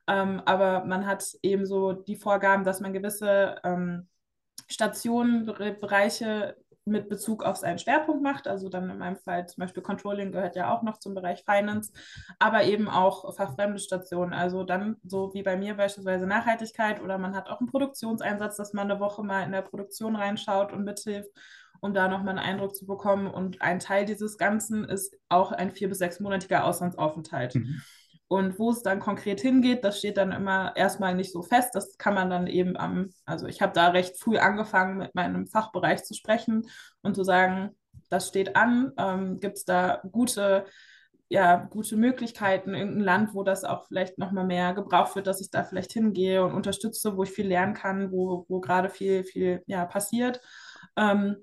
Ähm, 0.07 0.41
aber 0.45 0.83
man 0.83 1.05
hat 1.05 1.25
eben 1.41 1.65
so 1.65 1.93
die 1.93 2.17
Vorgaben, 2.17 2.65
dass 2.65 2.81
man 2.81 2.91
gewisse 2.91 3.55
ähm, 3.63 4.09
Stationen, 4.67 5.45
Bereiche 5.45 6.57
mit 6.85 7.09
Bezug 7.09 7.43
auf 7.43 7.57
seinen 7.57 7.79
Schwerpunkt 7.79 8.21
macht. 8.21 8.47
Also 8.47 8.69
dann 8.69 8.89
in 8.89 8.97
meinem 8.97 9.17
Fall 9.17 9.47
zum 9.47 9.61
Beispiel 9.61 9.83
Controlling 9.83 10.31
gehört 10.31 10.55
ja 10.55 10.73
auch 10.73 10.83
noch 10.83 10.99
zum 10.99 11.15
Bereich 11.15 11.43
Finance, 11.43 11.91
aber 12.39 12.63
eben 12.63 12.87
auch 12.87 13.35
fachfremde 13.35 13.79
Stationen. 13.79 14.33
Also 14.33 14.63
dann 14.63 14.97
so 15.03 15.33
wie 15.33 15.43
bei 15.43 15.57
mir 15.57 15.75
beispielsweise 15.75 16.27
Nachhaltigkeit 16.27 17.01
oder 17.01 17.17
man 17.17 17.35
hat 17.35 17.49
auch 17.49 17.59
einen 17.59 17.69
Produktionseinsatz, 17.69 18.55
dass 18.57 18.73
man 18.73 18.89
eine 18.89 18.99
Woche 18.99 19.23
mal 19.23 19.43
in 19.43 19.51
der 19.51 19.63
Produktion 19.63 20.15
reinschaut 20.15 20.71
und 20.71 20.83
mithilft, 20.83 21.29
um 21.81 21.93
da 21.93 22.07
nochmal 22.07 22.37
einen 22.37 22.47
Eindruck 22.47 22.75
zu 22.75 22.85
bekommen. 22.85 23.27
Und 23.27 23.61
ein 23.61 23.79
Teil 23.79 24.05
dieses 24.05 24.37
Ganzen 24.37 24.85
ist 24.85 25.17
auch 25.27 25.51
ein 25.51 25.71
vier- 25.71 25.89
bis 25.89 25.97
sechsmonatiger 25.97 26.65
Auslandsaufenthalt. 26.65 27.55
Mhm. 27.55 27.81
Und 28.27 28.57
wo 28.57 28.71
es 28.71 28.81
dann 28.81 28.99
konkret 28.99 29.39
hingeht, 29.39 29.83
das 29.83 29.99
steht 29.99 30.17
dann 30.17 30.31
immer 30.31 30.75
erstmal 30.75 31.13
nicht 31.13 31.31
so 31.31 31.43
fest. 31.43 31.75
Das 31.75 31.97
kann 31.97 32.15
man 32.15 32.29
dann 32.29 32.47
eben 32.47 32.75
am, 32.75 33.11
also 33.25 33.45
ich 33.45 33.61
habe 33.61 33.73
da 33.73 33.89
recht 33.89 34.19
früh 34.19 34.37
angefangen, 34.37 34.97
mit 34.97 35.13
meinem 35.13 35.45
Fachbereich 35.45 36.03
zu 36.03 36.15
sprechen 36.15 36.67
und 37.03 37.15
zu 37.15 37.23
sagen, 37.23 37.75
das 38.09 38.27
steht 38.27 38.55
an. 38.55 38.91
Ähm, 38.97 39.39
Gibt 39.39 39.57
es 39.57 39.65
da 39.65 40.01
gute, 40.11 40.65
ja, 41.29 41.57
gute 41.57 41.97
Möglichkeiten, 41.97 42.73
irgendein 42.73 43.03
Land, 43.03 43.33
wo 43.35 43.43
das 43.43 43.63
auch 43.63 43.85
vielleicht 43.85 44.17
nochmal 44.17 44.45
mehr 44.45 44.73
gebraucht 44.73 45.15
wird, 45.15 45.27
dass 45.27 45.41
ich 45.41 45.51
da 45.51 45.63
vielleicht 45.63 45.93
hingehe 45.93 46.43
und 46.43 46.53
unterstütze, 46.53 47.17
wo 47.17 47.23
ich 47.23 47.31
viel 47.31 47.47
lernen 47.47 47.75
kann, 47.75 48.11
wo, 48.11 48.45
wo 48.47 48.59
gerade 48.59 48.89
viel, 48.89 49.23
viel 49.23 49.61
ja, 49.67 49.85
passiert. 49.85 50.41
Ähm, 50.97 51.37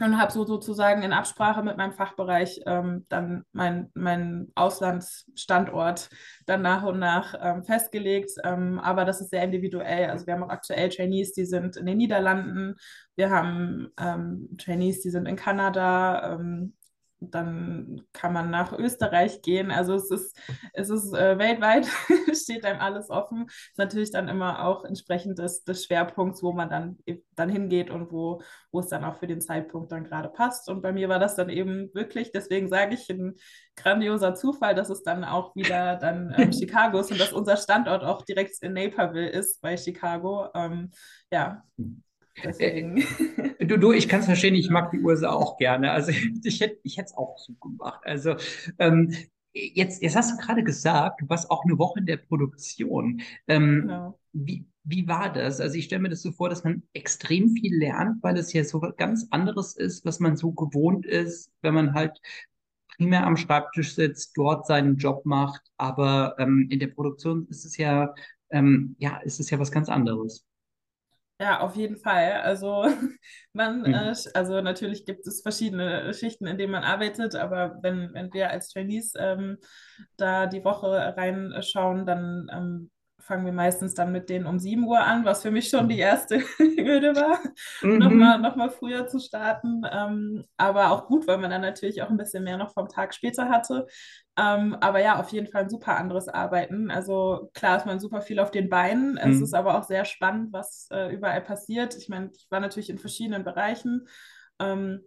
und 0.00 0.20
habe 0.20 0.32
so 0.32 0.44
sozusagen 0.44 1.02
in 1.02 1.12
Absprache 1.12 1.62
mit 1.62 1.76
meinem 1.76 1.92
Fachbereich 1.92 2.60
ähm, 2.66 3.06
dann 3.08 3.44
meinen 3.52 3.90
mein 3.94 4.50
Auslandsstandort 4.56 6.10
dann 6.46 6.62
nach 6.62 6.82
und 6.82 6.98
nach 6.98 7.34
ähm, 7.40 7.62
festgelegt. 7.62 8.32
Ähm, 8.42 8.80
aber 8.80 9.04
das 9.04 9.20
ist 9.20 9.30
sehr 9.30 9.44
individuell. 9.44 10.10
Also 10.10 10.26
wir 10.26 10.34
haben 10.34 10.42
auch 10.42 10.48
aktuell 10.48 10.88
Trainees, 10.88 11.32
die 11.32 11.44
sind 11.44 11.76
in 11.76 11.86
den 11.86 11.98
Niederlanden. 11.98 12.74
Wir 13.14 13.30
haben 13.30 13.88
ähm, 13.96 14.56
Trainees, 14.58 15.00
die 15.00 15.10
sind 15.10 15.26
in 15.26 15.36
Kanada. 15.36 16.38
Dann 17.30 18.02
kann 18.12 18.32
man 18.32 18.50
nach 18.50 18.72
Österreich 18.72 19.42
gehen. 19.42 19.70
Also 19.70 19.94
es 19.94 20.10
ist, 20.10 20.36
es 20.72 20.90
ist 20.90 21.14
äh, 21.14 21.38
weltweit, 21.38 21.86
steht 22.34 22.64
einem 22.64 22.80
alles 22.80 23.10
offen. 23.10 23.46
Ist 23.46 23.78
natürlich 23.78 24.10
dann 24.10 24.28
immer 24.28 24.64
auch 24.64 24.84
entsprechend 24.84 25.38
des, 25.38 25.64
des 25.64 25.84
Schwerpunkts, 25.84 26.42
wo 26.42 26.52
man 26.52 26.70
dann, 26.70 26.98
dann 27.34 27.48
hingeht 27.48 27.90
und 27.90 28.12
wo, 28.12 28.42
wo 28.70 28.80
es 28.80 28.88
dann 28.88 29.04
auch 29.04 29.16
für 29.16 29.26
den 29.26 29.40
Zeitpunkt 29.40 29.92
dann 29.92 30.04
gerade 30.04 30.28
passt. 30.28 30.68
Und 30.68 30.82
bei 30.82 30.92
mir 30.92 31.08
war 31.08 31.18
das 31.18 31.36
dann 31.36 31.48
eben 31.48 31.92
wirklich, 31.94 32.32
deswegen 32.32 32.68
sage 32.68 32.94
ich, 32.94 33.08
ein 33.10 33.34
grandioser 33.76 34.34
Zufall, 34.34 34.74
dass 34.74 34.90
es 34.90 35.02
dann 35.02 35.24
auch 35.24 35.54
wieder 35.56 35.96
dann 35.96 36.34
ähm, 36.36 36.52
Chicago 36.52 36.98
ist 37.00 37.10
und 37.10 37.20
dass 37.20 37.32
unser 37.32 37.56
Standort 37.56 38.04
auch 38.04 38.22
direkt 38.22 38.62
in 38.62 38.72
Naperville 38.72 39.28
ist 39.28 39.60
bei 39.60 39.76
Chicago. 39.76 40.48
Ähm, 40.54 40.90
ja. 41.30 41.62
Deswegen. 42.42 43.02
Du, 43.60 43.78
du, 43.78 43.92
ich 43.92 44.08
kann 44.08 44.20
es 44.20 44.26
verstehen, 44.26 44.54
ich 44.54 44.68
mag 44.68 44.90
die 44.90 45.00
USA 45.00 45.30
auch 45.30 45.56
gerne. 45.56 45.90
Also 45.92 46.12
ich 46.44 46.60
hätte 46.60 46.78
ich 46.82 46.98
es 46.98 47.14
auch 47.16 47.38
so 47.38 47.54
gemacht. 47.54 48.00
Also 48.04 48.36
ähm, 48.78 49.14
jetzt, 49.54 50.02
jetzt 50.02 50.16
hast 50.16 50.32
du 50.32 50.36
gerade 50.36 50.62
gesagt, 50.62 51.22
du 51.22 51.28
warst 51.30 51.50
auch 51.50 51.64
eine 51.64 51.78
Woche 51.78 52.00
in 52.00 52.06
der 52.06 52.18
Produktion. 52.18 53.22
Ähm, 53.48 53.82
genau. 53.82 54.18
wie, 54.32 54.66
wie 54.82 55.08
war 55.08 55.32
das? 55.32 55.60
Also 55.60 55.76
ich 55.76 55.86
stelle 55.86 56.02
mir 56.02 56.10
das 56.10 56.20
so 56.20 56.32
vor, 56.32 56.50
dass 56.50 56.62
man 56.62 56.82
extrem 56.92 57.54
viel 57.56 57.78
lernt, 57.78 58.22
weil 58.22 58.36
es 58.36 58.52
ja 58.52 58.62
so 58.64 58.80
ganz 58.98 59.26
anderes 59.30 59.76
ist, 59.76 60.04
was 60.04 60.20
man 60.20 60.36
so 60.36 60.52
gewohnt 60.52 61.06
ist, 61.06 61.50
wenn 61.62 61.74
man 61.74 61.94
halt 61.94 62.20
primär 62.96 63.26
am 63.26 63.36
Schreibtisch 63.36 63.94
sitzt, 63.94 64.36
dort 64.36 64.66
seinen 64.66 64.96
Job 64.96 65.24
macht. 65.24 65.62
Aber 65.78 66.34
ähm, 66.38 66.68
in 66.70 66.80
der 66.80 66.88
Produktion 66.88 67.46
ist 67.48 67.64
es 67.64 67.76
ja, 67.76 68.14
ähm, 68.50 68.94
ja, 68.98 69.18
ist 69.18 69.40
es 69.40 69.50
ja 69.50 69.58
was 69.58 69.72
ganz 69.72 69.88
anderes. 69.88 70.44
Ja, 71.40 71.60
auf 71.60 71.74
jeden 71.74 71.96
Fall. 71.96 72.40
Also 72.42 72.84
man, 73.52 73.80
mhm. 73.80 73.94
äh, 73.94 74.14
also 74.34 74.60
natürlich 74.60 75.04
gibt 75.04 75.26
es 75.26 75.42
verschiedene 75.42 76.14
Schichten, 76.14 76.46
in 76.46 76.58
denen 76.58 76.72
man 76.72 76.84
arbeitet, 76.84 77.34
aber 77.34 77.78
wenn, 77.82 78.14
wenn 78.14 78.32
wir 78.32 78.50
als 78.50 78.68
Trainees 78.68 79.14
ähm, 79.18 79.58
da 80.16 80.46
die 80.46 80.64
Woche 80.64 81.16
reinschauen, 81.16 82.06
dann 82.06 82.48
ähm, 82.52 82.90
fangen 83.24 83.46
wir 83.46 83.52
meistens 83.52 83.94
dann 83.94 84.12
mit 84.12 84.28
denen 84.28 84.46
um 84.46 84.58
7 84.58 84.84
Uhr 84.84 85.00
an, 85.00 85.24
was 85.24 85.42
für 85.42 85.50
mich 85.50 85.68
schon 85.68 85.88
die 85.88 85.94
mhm. 85.94 86.00
erste 86.00 86.38
Hürde 86.58 87.16
war, 87.16 87.40
mhm. 87.82 87.98
nochmal 87.98 88.38
noch 88.38 88.54
mal 88.54 88.70
früher 88.70 89.06
zu 89.06 89.18
starten. 89.18 89.82
Ähm, 89.90 90.44
aber 90.56 90.90
auch 90.90 91.06
gut, 91.06 91.26
weil 91.26 91.38
man 91.38 91.50
dann 91.50 91.62
natürlich 91.62 92.02
auch 92.02 92.10
ein 92.10 92.16
bisschen 92.16 92.44
mehr 92.44 92.58
noch 92.58 92.72
vom 92.72 92.88
Tag 92.88 93.14
später 93.14 93.48
hatte. 93.48 93.86
Ähm, 94.36 94.76
aber 94.80 95.00
ja, 95.00 95.18
auf 95.18 95.30
jeden 95.30 95.46
Fall 95.46 95.62
ein 95.62 95.70
super 95.70 95.96
anderes 95.96 96.28
Arbeiten. 96.28 96.90
Also 96.90 97.50
klar 97.54 97.78
ist 97.78 97.86
man 97.86 97.98
super 97.98 98.20
viel 98.20 98.38
auf 98.38 98.50
den 98.50 98.68
Beinen. 98.68 99.12
Mhm. 99.12 99.18
Es 99.32 99.40
ist 99.40 99.54
aber 99.54 99.78
auch 99.78 99.84
sehr 99.84 100.04
spannend, 100.04 100.52
was 100.52 100.88
äh, 100.92 101.12
überall 101.14 101.40
passiert. 101.40 101.96
Ich 101.96 102.08
meine, 102.08 102.30
ich 102.36 102.46
war 102.50 102.60
natürlich 102.60 102.90
in 102.90 102.98
verschiedenen 102.98 103.44
Bereichen. 103.44 104.06
Ähm, 104.60 105.00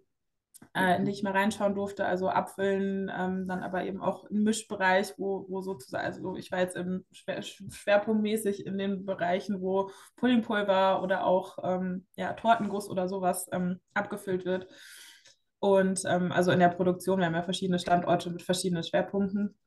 äh, 0.78 0.98
in 0.98 1.06
die 1.06 1.12
ich 1.12 1.24
mal 1.24 1.34
reinschauen 1.34 1.74
durfte, 1.74 2.06
also 2.06 2.30
abfüllen, 2.30 3.12
ähm, 3.16 3.48
dann 3.48 3.64
aber 3.64 3.84
eben 3.84 4.02
auch 4.02 4.26
im 4.26 4.44
Mischbereich, 4.44 5.14
wo, 5.18 5.46
wo 5.50 5.62
sozusagen, 5.62 6.06
also 6.06 6.36
ich 6.36 6.52
war 6.52 6.60
jetzt 6.60 6.76
im 6.76 7.06
Schwer, 7.12 7.42
schwerpunktmäßig 7.42 8.66
in 8.66 8.78
den 8.78 9.06
Bereichen, 9.06 9.62
wo 9.62 9.90
Puddingpulver 10.18 11.02
oder 11.02 11.26
auch 11.26 11.58
ähm, 11.64 12.06
ja, 12.16 12.34
Tortenguss 12.34 12.90
oder 12.90 13.10
sowas 13.10 13.48
ähm, 13.52 13.80
abgefüllt 13.94 14.46
wird. 14.46 14.68
Und 15.60 16.04
ähm, 16.06 16.32
also 16.32 16.52
in 16.52 16.60
der 16.60 16.70
Produktion, 16.70 17.20
wir 17.20 17.26
haben 17.26 17.34
ja 17.34 17.42
verschiedene 17.42 17.80
Standorte 17.80 18.30
mit 18.30 18.44
verschiedenen 18.44 18.84
Schwerpunkten. 18.84 19.58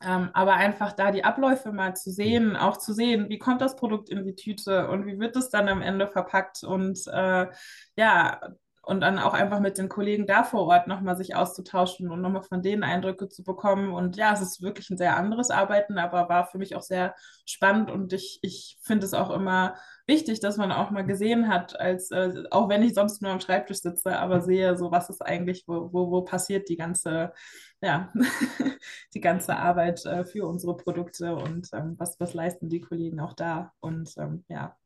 Ähm, 0.00 0.30
aber 0.32 0.54
einfach 0.54 0.92
da 0.92 1.10
die 1.10 1.24
Abläufe 1.24 1.72
mal 1.72 1.94
zu 1.96 2.10
sehen, 2.10 2.56
auch 2.56 2.76
zu 2.76 2.94
sehen, 2.94 3.28
wie 3.28 3.38
kommt 3.38 3.60
das 3.60 3.76
Produkt 3.76 4.08
in 4.08 4.24
die 4.24 4.36
Tüte 4.36 4.88
und 4.88 5.06
wie 5.06 5.18
wird 5.18 5.36
es 5.36 5.50
dann 5.50 5.68
am 5.68 5.82
Ende 5.82 6.06
verpackt 6.06 6.62
und 6.62 7.00
äh, 7.08 7.48
ja, 7.96 8.40
und 8.88 9.02
dann 9.02 9.18
auch 9.18 9.34
einfach 9.34 9.60
mit 9.60 9.76
den 9.76 9.90
Kollegen 9.90 10.26
da 10.26 10.44
vor 10.44 10.66
Ort 10.66 10.86
nochmal 10.86 11.14
sich 11.14 11.36
auszutauschen 11.36 12.10
und 12.10 12.22
nochmal 12.22 12.42
von 12.42 12.62
denen 12.62 12.82
Eindrücke 12.84 13.28
zu 13.28 13.44
bekommen. 13.44 13.92
Und 13.92 14.16
ja, 14.16 14.32
es 14.32 14.40
ist 14.40 14.62
wirklich 14.62 14.88
ein 14.88 14.96
sehr 14.96 15.14
anderes 15.18 15.50
Arbeiten, 15.50 15.98
aber 15.98 16.30
war 16.30 16.46
für 16.46 16.56
mich 16.56 16.74
auch 16.74 16.80
sehr 16.80 17.14
spannend 17.44 17.90
und 17.90 18.14
ich, 18.14 18.38
ich 18.40 18.78
finde 18.80 19.04
es 19.04 19.12
auch 19.12 19.28
immer 19.28 19.74
wichtig, 20.06 20.40
dass 20.40 20.56
man 20.56 20.72
auch 20.72 20.90
mal 20.90 21.04
gesehen 21.04 21.48
hat, 21.48 21.78
als 21.78 22.10
äh, 22.12 22.44
auch 22.50 22.70
wenn 22.70 22.82
ich 22.82 22.94
sonst 22.94 23.20
nur 23.20 23.30
am 23.30 23.40
Schreibtisch 23.40 23.82
sitze, 23.82 24.18
aber 24.18 24.40
sehe, 24.40 24.74
so 24.78 24.90
was 24.90 25.10
ist 25.10 25.20
eigentlich, 25.20 25.64
wo, 25.66 25.92
wo, 25.92 26.10
wo 26.10 26.22
passiert 26.22 26.70
die 26.70 26.76
ganze, 26.76 27.34
ja, 27.82 28.10
die 29.14 29.20
ganze 29.20 29.54
Arbeit 29.56 30.06
äh, 30.06 30.24
für 30.24 30.46
unsere 30.46 30.74
Produkte 30.78 31.34
und 31.36 31.68
ähm, 31.74 31.96
was, 31.98 32.18
was 32.20 32.32
leisten 32.32 32.70
die 32.70 32.80
Kollegen 32.80 33.20
auch 33.20 33.34
da. 33.34 33.74
Und 33.80 34.14
ähm, 34.16 34.46
ja, 34.48 34.78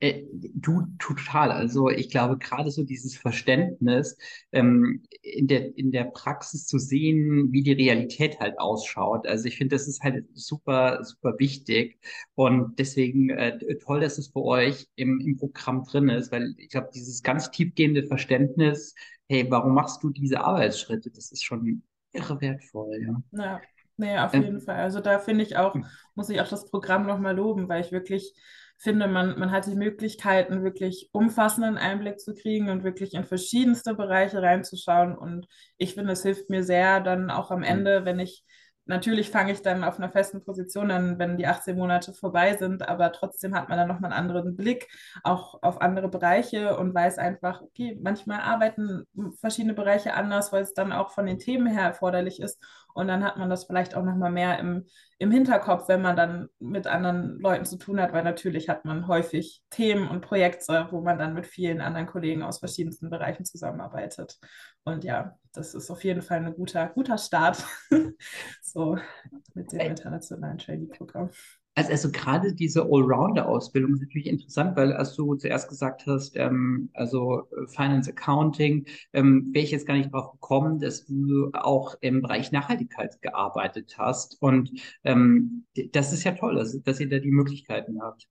äh, 0.00 0.24
du 0.32 0.86
total. 0.98 1.50
Also 1.50 1.88
ich 1.90 2.10
glaube, 2.10 2.38
gerade 2.38 2.70
so 2.70 2.84
dieses 2.84 3.16
Verständnis 3.16 4.16
ähm, 4.52 5.02
in 5.22 5.48
der, 5.48 5.76
in 5.76 5.90
der 5.90 6.04
Praxis 6.04 6.66
zu 6.66 6.78
sehen, 6.78 7.50
wie 7.50 7.62
die 7.62 7.72
Realität 7.72 8.38
halt 8.38 8.58
ausschaut. 8.58 9.26
Also 9.26 9.46
ich 9.46 9.56
finde, 9.56 9.74
das 9.74 9.88
ist 9.88 10.02
halt 10.02 10.24
super, 10.34 11.02
super 11.04 11.34
wichtig. 11.38 11.98
Und 12.34 12.78
deswegen 12.78 13.30
äh, 13.30 13.58
toll, 13.78 14.00
dass 14.00 14.18
es 14.18 14.30
bei 14.30 14.40
euch 14.40 14.86
im, 14.94 15.20
im 15.20 15.36
Programm 15.36 15.84
drin 15.84 16.08
ist, 16.08 16.30
weil 16.30 16.54
ich 16.58 16.68
glaube, 16.68 16.90
dieses 16.94 17.22
ganz 17.22 17.50
tiefgehende 17.50 18.04
Verständnis, 18.06 18.94
hey, 19.28 19.46
warum 19.50 19.74
machst 19.74 20.02
du 20.02 20.10
diese 20.10 20.40
Arbeitsschritte, 20.40 21.10
das 21.10 21.32
ist 21.32 21.44
schon 21.44 21.82
irre 22.12 22.40
wertvoll, 22.40 23.00
ja. 23.02 23.22
Ja, 23.32 23.60
nee, 23.96 24.16
auf 24.16 24.32
jeden 24.32 24.56
ähm, 24.56 24.60
Fall. 24.60 24.76
Also 24.76 25.00
da 25.00 25.18
finde 25.18 25.44
ich 25.44 25.56
auch, 25.56 25.74
hm. 25.74 25.84
muss 26.14 26.30
ich 26.30 26.40
auch 26.40 26.48
das 26.48 26.70
Programm 26.70 27.06
nochmal 27.06 27.36
loben, 27.36 27.68
weil 27.68 27.80
ich 27.80 27.92
wirklich 27.92 28.32
finde, 28.78 29.08
man, 29.08 29.38
man 29.38 29.50
hat 29.50 29.66
die 29.66 29.74
Möglichkeiten, 29.74 30.62
wirklich 30.62 31.10
umfassenden 31.12 31.76
Einblick 31.76 32.20
zu 32.20 32.34
kriegen 32.34 32.70
und 32.70 32.84
wirklich 32.84 33.14
in 33.14 33.24
verschiedenste 33.24 33.94
Bereiche 33.94 34.40
reinzuschauen. 34.40 35.18
Und 35.18 35.48
ich 35.76 35.94
finde, 35.94 36.12
es 36.12 36.22
hilft 36.22 36.48
mir 36.48 36.62
sehr, 36.62 37.00
dann 37.00 37.30
auch 37.30 37.50
am 37.50 37.62
Ende, 37.62 38.04
wenn 38.04 38.20
ich 38.20 38.44
natürlich 38.88 39.30
fange 39.30 39.52
ich 39.52 39.62
dann 39.62 39.84
auf 39.84 39.98
einer 39.98 40.10
festen 40.10 40.42
Position 40.42 40.90
an, 40.90 41.18
wenn 41.18 41.36
die 41.36 41.46
18 41.46 41.76
Monate 41.76 42.12
vorbei 42.12 42.56
sind, 42.56 42.88
aber 42.88 43.12
trotzdem 43.12 43.54
hat 43.54 43.68
man 43.68 43.78
dann 43.78 43.88
nochmal 43.88 44.12
einen 44.12 44.20
anderen 44.20 44.56
Blick 44.56 44.88
auch 45.22 45.62
auf 45.62 45.80
andere 45.80 46.08
Bereiche 46.08 46.76
und 46.76 46.94
weiß 46.94 47.18
einfach, 47.18 47.62
okay, 47.62 47.98
manchmal 48.02 48.40
arbeiten 48.40 49.04
verschiedene 49.40 49.74
Bereiche 49.74 50.14
anders, 50.14 50.52
weil 50.52 50.62
es 50.62 50.74
dann 50.74 50.92
auch 50.92 51.10
von 51.10 51.26
den 51.26 51.38
Themen 51.38 51.66
her 51.66 51.82
erforderlich 51.82 52.40
ist. 52.40 52.58
Und 52.94 53.06
dann 53.06 53.22
hat 53.22 53.36
man 53.36 53.48
das 53.48 53.64
vielleicht 53.64 53.94
auch 53.94 54.02
nochmal 54.02 54.32
mehr 54.32 54.58
im, 54.58 54.86
im 55.18 55.30
Hinterkopf, 55.30 55.86
wenn 55.88 56.02
man 56.02 56.16
dann 56.16 56.48
mit 56.58 56.86
anderen 56.86 57.38
Leuten 57.38 57.64
zu 57.64 57.76
tun 57.76 58.00
hat, 58.00 58.12
weil 58.12 58.24
natürlich 58.24 58.68
hat 58.68 58.84
man 58.84 59.06
häufig 59.06 59.62
Themen 59.70 60.08
und 60.08 60.22
Projekte, 60.22 60.88
wo 60.90 61.00
man 61.00 61.18
dann 61.18 61.34
mit 61.34 61.46
vielen 61.46 61.80
anderen 61.80 62.06
Kollegen 62.06 62.42
aus 62.42 62.58
verschiedensten 62.58 63.10
Bereichen 63.10 63.44
zusammenarbeitet. 63.44 64.38
Und 64.88 65.04
ja, 65.04 65.36
das 65.52 65.74
ist 65.74 65.90
auf 65.90 66.04
jeden 66.04 66.22
Fall 66.22 66.44
ein 66.44 66.54
guter, 66.54 66.88
guter 66.88 67.18
Start 67.18 67.64
so 68.62 68.96
mit 69.54 69.72
dem 69.72 69.80
internationalen 69.80 70.58
Trainee-Programm. 70.58 71.30
Also, 71.74 71.90
also 71.90 72.10
gerade 72.10 72.54
diese 72.54 72.82
Allrounder-Ausbildung 72.82 73.94
ist 73.94 74.00
natürlich 74.00 74.26
interessant, 74.26 74.76
weil 74.76 74.92
als 74.92 75.14
du 75.14 75.36
zuerst 75.36 75.68
gesagt 75.68 76.06
hast, 76.06 76.36
ähm, 76.36 76.90
also 76.92 77.48
äh, 77.50 77.66
Finance 77.68 78.10
Accounting, 78.10 78.86
ähm, 79.12 79.50
wäre 79.52 79.64
ich 79.64 79.70
jetzt 79.70 79.86
gar 79.86 79.94
nicht 79.96 80.12
drauf 80.12 80.32
gekommen, 80.32 80.80
dass 80.80 81.06
du 81.06 81.50
auch 81.52 81.94
im 82.00 82.22
Bereich 82.22 82.50
Nachhaltigkeit 82.50 83.20
gearbeitet 83.22 83.94
hast. 83.96 84.42
Und 84.42 84.72
ähm, 85.04 85.66
das 85.92 86.12
ist 86.12 86.24
ja 86.24 86.32
toll, 86.32 86.56
dass, 86.56 86.80
dass 86.82 86.98
ihr 86.98 87.08
da 87.08 87.18
die 87.18 87.30
Möglichkeiten 87.30 88.02
habt. 88.02 88.26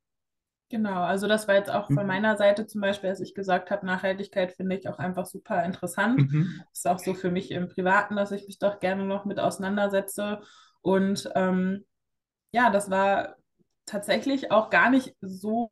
Genau, 0.70 1.02
also 1.02 1.28
das 1.28 1.48
war 1.48 1.56
jetzt 1.56 1.70
auch 1.70 1.88
von 1.88 2.04
mhm. 2.04 2.08
meiner 2.08 2.38
Seite 2.38 2.68
zum 2.68 2.82
Beispiel, 2.82 3.10
als 3.10 3.22
ich 3.22 3.34
gesagt 3.34 3.72
habe, 3.72 3.86
Nachhaltigkeit 3.86 4.52
finde 4.52 4.76
ich 4.76 4.90
auch 4.90 5.00
einfach 5.00 5.26
super 5.26 5.64
interessant. 5.64 6.30
Mhm. 6.30 6.62
Ist 6.74 6.88
auch 6.88 7.00
so 7.00 7.14
für 7.14 7.32
mich 7.32 7.52
im 7.52 7.70
Privaten, 7.70 8.18
dass 8.18 8.32
ich 8.32 8.48
mich 8.48 8.60
doch 8.60 8.80
gerne 8.80 9.06
noch 9.06 9.24
mit 9.24 9.40
auseinandersetze. 9.40 10.42
Und 10.82 11.30
ähm, 11.36 11.86
ja, 12.52 12.70
das 12.70 12.90
war 12.90 13.38
tatsächlich 13.86 14.52
auch 14.52 14.70
gar 14.70 14.90
nicht 14.90 15.16
so 15.22 15.72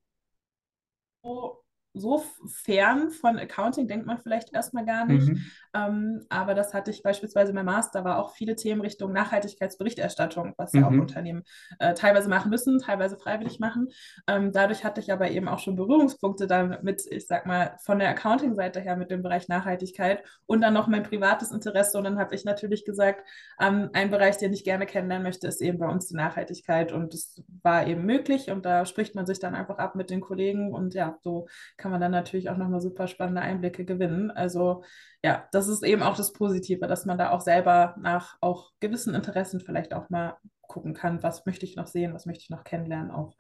so 1.96 2.24
fern 2.46 3.10
von 3.10 3.40
Accounting 3.40 3.88
denkt 3.88 4.06
man 4.06 4.18
vielleicht 4.18 4.54
erstmal 4.54 4.86
gar 4.86 5.06
nicht. 5.06 5.28
Mhm. 5.28 5.46
Ähm, 5.74 6.26
aber 6.30 6.54
das 6.54 6.74
hatte 6.74 6.92
ich 6.92 7.04
beispielsweise 7.04 7.54
mein 7.54 7.66
Master, 7.66 8.04
war 8.04 8.20
auch 8.20 8.36
viele 8.36 8.56
Themen 8.56 8.82
Richtung 8.82 9.14
Nachhaltigkeitsberichterstattung, 9.14 10.54
was 10.58 10.74
mhm. 10.74 10.80
ja 10.80 10.88
auch 10.88 10.92
mhm. 10.92 11.02
Unternehmen 11.02 11.44
äh, 11.80 11.94
teilweise 11.94 12.30
machen 12.30 12.50
müssen, 12.50 12.80
teilweise 12.80 13.18
freiwillig 13.18 13.60
machen. 13.60 13.90
Ähm, 14.28 14.52
dadurch 14.52 14.84
hatte 14.84 15.00
ich 15.00 15.12
aber 15.12 15.32
eben 15.32 15.48
auch 15.48 15.60
schon 15.60 15.76
Berührungspunkte 15.76 16.48
dann 16.48 16.78
mit, 16.82 17.06
ich 17.10 17.28
sag 17.28 17.46
mal, 17.46 17.78
von 17.80 18.00
der 18.00 18.10
Accounting-Seite 18.10 18.82
her 18.82 18.98
mit 18.98 19.10
dem 19.10 19.24
Bereich 19.24 19.48
Nachhaltigkeit 19.48 20.24
und 20.46 20.62
dann 20.62 20.74
noch 20.74 20.88
mein 20.88 21.04
privates 21.04 21.52
Interesse. 21.52 21.98
Und 21.98 22.04
dann 22.04 22.20
habe 22.20 22.36
ich 22.36 22.44
natürlich 22.44 22.86
gesagt, 22.86 23.26
ähm, 23.60 23.90
ein 23.94 24.12
Bereich, 24.12 24.38
den 24.38 24.54
ich 24.54 24.64
gerne 24.66 24.86
kennenlernen 24.86 25.24
möchte, 25.24 25.48
ist 25.48 25.62
eben 25.62 25.80
bei 25.80 25.88
uns 25.88 26.08
die 26.08 26.16
Nachhaltigkeit. 26.16 26.92
Und 26.92 27.14
das 27.14 27.42
war 27.64 27.88
eben 27.88 28.06
möglich 28.06 28.52
und 28.52 28.66
da 28.66 28.86
spricht 28.86 29.16
man 29.16 29.26
sich 29.26 29.40
dann 29.40 29.56
einfach 29.56 29.78
ab 29.78 29.96
mit 29.96 30.10
den 30.10 30.22
Kollegen 30.22 30.74
und 30.74 30.94
ja, 30.94 31.18
so 31.22 31.48
kann 31.78 31.85
kann 31.86 31.92
man 31.92 32.02
dann 32.02 32.14
natürlich 32.14 32.50
auch 32.50 32.58
nochmal 32.58 32.82
super 32.82 33.08
spannende 33.08 33.42
Einblicke 33.42 33.86
gewinnen. 33.86 34.32
Also 34.32 34.84
ja, 35.24 35.48
das 35.52 35.68
ist 35.68 35.84
eben 35.84 36.02
auch 36.02 36.18
das 36.18 36.34
Positive, 36.34 36.88
dass 36.88 37.06
man 37.06 37.20
da 37.20 37.30
auch 37.30 37.42
selber 37.42 37.94
nach 38.00 38.38
auch 38.42 38.72
gewissen 38.80 39.14
Interessen 39.14 39.60
vielleicht 39.60 39.94
auch 39.94 40.10
mal 40.10 40.36
gucken 40.64 40.96
kann, 40.96 41.22
was 41.22 41.46
möchte 41.46 41.64
ich 41.64 41.76
noch 41.76 41.86
sehen, 41.86 42.16
was 42.16 42.26
möchte 42.26 42.42
ich 42.42 42.50
noch 42.50 42.64
kennenlernen, 42.64 43.12
auch 43.12 43.36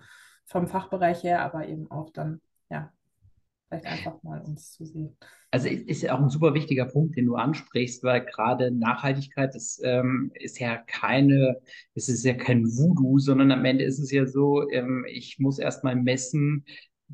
vom 0.45 0.67
Fachbereich 0.67 1.23
her, 1.23 1.41
aber 1.41 1.67
eben 1.67 1.89
auch 1.89 2.12
dann, 2.12 2.39
ja, 2.69 2.93
vielleicht 3.67 3.88
einfach 3.88 4.21
mal 4.21 4.41
uns 4.41 4.73
zu 4.73 4.86
sehen. 4.86 5.17
Also 5.49 5.67
ist 5.67 6.03
ja 6.03 6.13
auch 6.13 6.19
ein 6.19 6.29
super 6.29 6.53
wichtiger 6.53 6.86
Punkt, 6.86 7.17
den 7.17 7.25
du 7.25 7.34
ansprichst, 7.34 8.03
weil 8.03 8.23
gerade 8.25 8.69
Nachhaltigkeit 8.69 9.55
ist, 9.55 9.81
ähm, 9.84 10.31
ist 10.36 10.60
ja 10.60 10.77
keine, 10.77 11.60
es 11.95 12.10
ist 12.10 12.23
ja 12.23 12.36
kein 12.36 12.63
Voodoo, 12.65 13.17
sondern 13.17 13.51
am 13.51 13.65
Ende 13.65 13.86
ist 13.86 13.97
es 13.97 14.12
ja 14.12 14.27
so, 14.27 14.69
ähm, 14.69 15.03
ich 15.10 15.39
muss 15.39 15.58
erstmal 15.58 15.95
messen, 15.95 16.63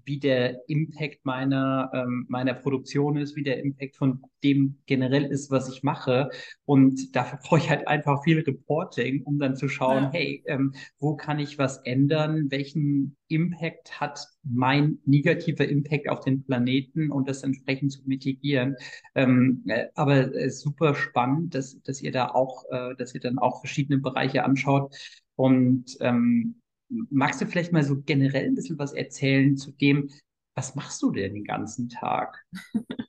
wie 0.05 0.19
der 0.19 0.67
Impact 0.69 1.25
meiner, 1.25 1.91
ähm, 1.93 2.25
meiner 2.29 2.53
Produktion 2.53 3.17
ist, 3.17 3.35
wie 3.35 3.43
der 3.43 3.59
Impact 3.59 3.95
von 3.95 4.21
dem 4.43 4.79
generell 4.85 5.25
ist, 5.25 5.51
was 5.51 5.69
ich 5.69 5.83
mache. 5.83 6.29
Und 6.65 7.15
dafür 7.15 7.39
brauche 7.43 7.59
ich 7.59 7.69
halt 7.69 7.87
einfach 7.87 8.23
viel 8.23 8.39
Reporting, 8.39 9.23
um 9.23 9.37
dann 9.37 9.55
zu 9.55 9.67
schauen, 9.67 10.03
ja. 10.03 10.11
hey, 10.13 10.43
ähm, 10.47 10.73
wo 10.99 11.15
kann 11.15 11.39
ich 11.39 11.57
was 11.57 11.77
ändern? 11.79 12.49
Welchen 12.49 13.17
Impact 13.27 13.99
hat 13.99 14.25
mein 14.43 14.99
negativer 15.05 15.67
Impact 15.67 16.09
auf 16.09 16.21
den 16.21 16.43
Planeten 16.43 17.11
und 17.11 17.27
das 17.27 17.43
entsprechend 17.43 17.91
zu 17.91 18.01
mitigieren? 18.05 18.75
Ähm, 19.15 19.63
äh, 19.67 19.87
aber 19.95 20.33
äh, 20.33 20.49
super 20.49 20.95
spannend, 20.95 21.53
dass, 21.55 21.81
dass 21.81 22.01
ihr 22.01 22.11
da 22.11 22.29
auch, 22.29 22.65
äh, 22.71 22.95
dass 22.97 23.13
ihr 23.13 23.21
dann 23.21 23.39
auch 23.39 23.59
verschiedene 23.59 23.99
Bereiche 23.99 24.43
anschaut. 24.43 24.95
Und 25.35 25.97
ähm, 26.01 26.60
Magst 27.09 27.41
du 27.41 27.45
vielleicht 27.45 27.71
mal 27.71 27.83
so 27.83 28.01
generell 28.01 28.45
ein 28.45 28.55
bisschen 28.55 28.77
was 28.77 28.93
erzählen 28.93 29.55
zu 29.55 29.71
dem, 29.71 30.09
was 30.55 30.75
machst 30.75 31.01
du 31.01 31.11
denn 31.11 31.33
den 31.33 31.45
ganzen 31.45 31.89
Tag? 31.89 32.43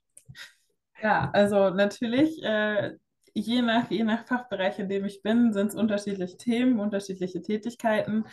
ja, 1.03 1.31
also 1.33 1.71
natürlich, 1.71 2.43
äh, 2.43 2.97
je, 3.35 3.63
nach, 3.63 3.91
je 3.91 4.05
nach 4.05 4.25
Fachbereich, 4.27 4.79
in 4.79 4.89
dem 4.89 5.05
ich 5.05 5.23
bin, 5.23 5.53
sind 5.53 5.69
es 5.69 5.75
unterschiedliche 5.75 6.37
Themen, 6.37 6.79
unterschiedliche 6.79 7.43
Tätigkeiten. 7.43 8.25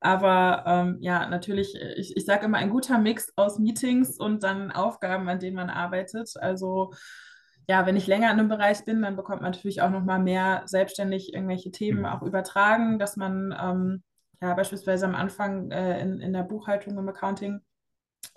Aber 0.00 0.64
ähm, 0.66 0.98
ja, 1.00 1.28
natürlich, 1.28 1.74
ich, 1.96 2.16
ich 2.16 2.24
sage 2.24 2.46
immer, 2.46 2.58
ein 2.58 2.70
guter 2.70 2.98
Mix 2.98 3.32
aus 3.36 3.58
Meetings 3.58 4.18
und 4.18 4.42
dann 4.42 4.72
Aufgaben, 4.72 5.28
an 5.28 5.38
denen 5.38 5.56
man 5.56 5.70
arbeitet. 5.70 6.32
Also 6.40 6.92
ja, 7.68 7.86
wenn 7.86 7.96
ich 7.96 8.06
länger 8.06 8.30
in 8.30 8.38
einem 8.38 8.48
Bereich 8.48 8.84
bin, 8.84 9.02
dann 9.02 9.16
bekommt 9.16 9.42
man 9.42 9.50
natürlich 9.50 9.82
auch 9.82 9.90
noch 9.90 10.04
mal 10.04 10.20
mehr 10.20 10.62
selbstständig 10.66 11.34
irgendwelche 11.34 11.70
Themen 11.70 12.00
mhm. 12.00 12.06
auch 12.06 12.22
übertragen, 12.22 12.98
dass 12.98 13.16
man 13.16 13.54
ähm, 13.60 14.02
ja, 14.40 14.54
beispielsweise 14.54 15.06
am 15.06 15.14
Anfang 15.14 15.70
äh, 15.70 16.00
in, 16.00 16.20
in 16.20 16.32
der 16.32 16.42
Buchhaltung 16.42 16.98
im 16.98 17.08
Accounting 17.08 17.60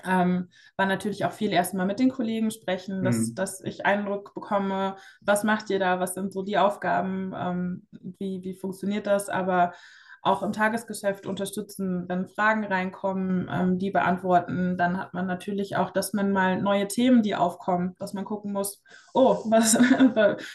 ähm, 0.06 0.50
war 0.78 0.86
natürlich 0.86 1.26
auch 1.26 1.32
viel 1.32 1.52
erstmal 1.52 1.86
mit 1.86 2.00
den 2.00 2.10
Kollegen 2.10 2.52
sprechen, 2.52 3.04
dass, 3.04 3.18
mhm. 3.18 3.36
dass 3.36 3.62
ich 3.62 3.86
Eindruck 3.86 4.34
bekomme, 4.34 4.96
was 5.22 5.44
macht 5.44 5.70
ihr 5.70 5.80
da, 5.80 6.00
was 6.00 6.14
sind 6.14 6.32
so 6.32 6.44
die 6.44 6.58
Aufgaben, 6.58 7.34
ähm, 7.36 7.88
wie, 8.20 8.44
wie 8.44 8.54
funktioniert 8.54 9.08
das, 9.08 9.30
aber 9.30 9.74
auch 10.22 10.44
im 10.44 10.52
Tagesgeschäft 10.52 11.26
unterstützen, 11.26 12.04
wenn 12.10 12.28
Fragen 12.28 12.66
reinkommen, 12.66 13.50
ähm, 13.50 13.80
die 13.80 13.90
beantworten. 13.90 14.78
Dann 14.78 14.98
hat 14.98 15.14
man 15.14 15.26
natürlich 15.28 15.78
auch, 15.78 15.92
dass 15.92 16.12
man 16.14 16.32
mal 16.32 16.62
neue 16.62 16.88
Themen, 16.88 17.24
die 17.24 17.36
aufkommen, 17.36 17.96
dass 18.00 18.14
man 18.14 18.26
gucken 18.26 18.52
muss, 18.52 18.84
oh, 19.14 19.38
was 19.50 19.78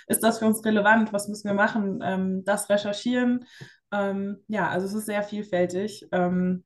ist 0.06 0.22
das 0.22 0.38
für 0.38 0.46
uns 0.46 0.64
relevant, 0.64 1.12
was 1.12 1.28
müssen 1.28 1.48
wir 1.48 1.54
machen, 1.54 2.00
ähm, 2.04 2.44
das 2.44 2.68
recherchieren, 2.68 3.46
ähm, 3.94 4.38
ja, 4.48 4.68
also 4.68 4.86
es 4.86 4.94
ist 4.94 5.06
sehr 5.06 5.22
vielfältig. 5.22 6.06
Ähm, 6.12 6.64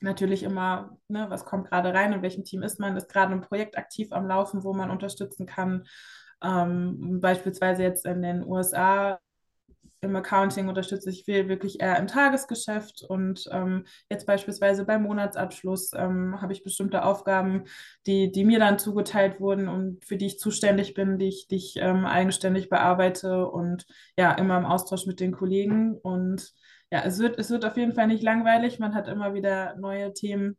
natürlich 0.00 0.42
immer, 0.42 0.96
ne, 1.08 1.26
was 1.28 1.44
kommt 1.44 1.68
gerade 1.68 1.92
rein, 1.92 2.12
in 2.12 2.22
welchem 2.22 2.44
Team 2.44 2.62
ist 2.62 2.80
man, 2.80 2.96
ist 2.96 3.08
gerade 3.08 3.32
ein 3.32 3.42
Projekt 3.42 3.76
aktiv 3.76 4.12
am 4.12 4.26
Laufen, 4.26 4.64
wo 4.64 4.72
man 4.72 4.90
unterstützen 4.90 5.46
kann. 5.46 5.84
Ähm, 6.42 7.20
beispielsweise 7.20 7.82
jetzt 7.82 8.06
in 8.06 8.22
den 8.22 8.44
USA 8.44 9.20
im 10.04 10.16
Accounting 10.16 10.68
unterstütze 10.68 11.10
ich 11.10 11.24
viel 11.24 11.48
wirklich 11.48 11.80
eher 11.80 11.98
im 11.98 12.06
Tagesgeschäft 12.06 13.04
und 13.08 13.48
ähm, 13.50 13.84
jetzt 14.10 14.26
beispielsweise 14.26 14.84
beim 14.84 15.02
Monatsabschluss 15.02 15.92
ähm, 15.94 16.40
habe 16.40 16.52
ich 16.52 16.62
bestimmte 16.62 17.04
Aufgaben, 17.04 17.64
die, 18.06 18.30
die 18.30 18.44
mir 18.44 18.58
dann 18.58 18.78
zugeteilt 18.78 19.40
wurden 19.40 19.68
und 19.68 20.04
für 20.04 20.16
die 20.16 20.26
ich 20.26 20.38
zuständig 20.38 20.94
bin, 20.94 21.18
die 21.18 21.28
ich, 21.28 21.48
die 21.48 21.56
ich 21.56 21.76
ähm, 21.78 22.04
eigenständig 22.04 22.68
bearbeite 22.68 23.46
und 23.48 23.86
ja, 24.16 24.32
immer 24.32 24.58
im 24.58 24.66
Austausch 24.66 25.06
mit 25.06 25.20
den 25.20 25.32
Kollegen. 25.32 25.94
Und 25.94 26.52
ja, 26.90 27.02
es 27.04 27.18
wird, 27.18 27.38
es 27.38 27.50
wird 27.50 27.64
auf 27.64 27.76
jeden 27.76 27.92
Fall 27.92 28.06
nicht 28.06 28.22
langweilig. 28.22 28.78
Man 28.78 28.94
hat 28.94 29.08
immer 29.08 29.34
wieder 29.34 29.76
neue 29.76 30.12
Themen, 30.12 30.56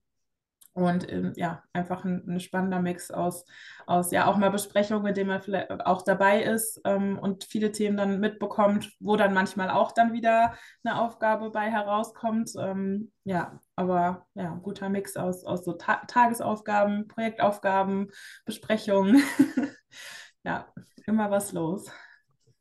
und 0.76 1.10
ähm, 1.10 1.32
ja, 1.38 1.64
einfach 1.72 2.04
ein, 2.04 2.22
ein, 2.28 2.42
spannender 2.42 2.82
Mix 2.82 3.10
aus, 3.10 3.46
aus 3.88 4.12
ja 4.12 4.28
auch 4.28 4.36
mal 4.36 4.52
Besprechungen, 4.52 5.08
in 5.08 5.14
denen 5.14 5.30
man 5.30 5.42
vielleicht 5.42 5.72
auch 5.86 6.02
dabei 6.02 6.44
ist 6.44 6.82
ähm, 6.84 7.18
und 7.18 7.46
viele 7.46 7.72
Themen 7.72 7.96
dann 7.96 8.20
mitbekommt, 8.20 8.92
wo 9.00 9.16
dann 9.16 9.34
manchmal 9.34 9.70
auch 9.70 9.94
dann 9.94 10.12
wieder 10.12 10.54
eine 10.84 11.00
Aufgabe 11.00 11.50
bei 11.50 11.72
herauskommt. 11.72 12.52
Ähm, 12.60 13.14
ja, 13.24 13.62
aber 13.78 14.28
ja, 14.34 14.60
guter 14.62 14.90
Mix 14.90 15.16
aus, 15.16 15.46
aus 15.46 15.64
so 15.64 15.74
Ta 15.74 16.02
Tagesaufgaben, 16.08 17.08
Projektaufgaben, 17.08 18.12
Besprechungen. 18.44 19.24
ja, 20.44 20.68
immer 21.08 21.32
was 21.32 21.54
los. 21.54 21.90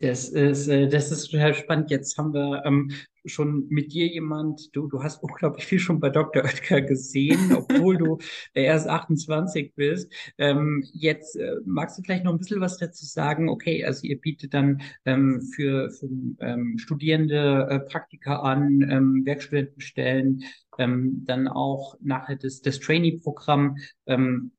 Das 0.00 0.28
ist, 0.28 0.68
äh, 0.68 0.88
das 0.88 1.11
ist 1.11 1.30
total 1.30 1.54
spannend. 1.54 1.90
Jetzt 1.90 2.18
haben 2.18 2.35
wir 2.35 2.62
ähm, 2.66 2.90
schon 3.24 3.66
mit 3.68 3.92
dir 3.92 4.07
jemand, 4.07 4.74
du, 4.74 4.88
du 4.88 5.02
hast 5.02 5.22
unglaublich 5.22 5.64
viel 5.66 5.78
schon 5.78 6.00
bei 6.00 6.11
Dr. 6.11 6.44
Oetker 6.44 6.83
gesehen, 6.83 7.52
obwohl 7.57 7.96
du 7.96 8.18
erst 8.52 8.88
28 8.88 9.74
bist. 9.74 10.12
Ähm, 10.37 10.85
jetzt 10.92 11.37
äh, 11.37 11.57
magst 11.64 11.98
du 11.98 12.02
vielleicht 12.02 12.24
noch 12.24 12.33
ein 12.33 12.38
bisschen 12.38 12.61
was 12.61 12.76
dazu 12.76 13.07
sagen? 13.07 13.48
Okay, 13.48 13.85
also 13.85 14.07
ihr 14.07 14.20
bietet 14.20 14.52
dann 14.52 14.83
ähm, 15.04 15.40
für, 15.54 15.90
für 15.90 16.09
ähm, 16.40 16.76
Studierende 16.78 17.66
äh, 17.70 17.80
Praktika 17.80 18.40
an, 18.40 18.87
ähm, 18.90 19.22
Werkstudentenstellen, 19.24 20.44
ähm, 20.78 21.22
dann 21.24 21.48
auch 21.48 21.96
nachher 22.00 22.37
das, 22.37 22.61
das 22.61 22.80
Trainee-Programm. 22.80 23.76
Ähm, 24.07 24.52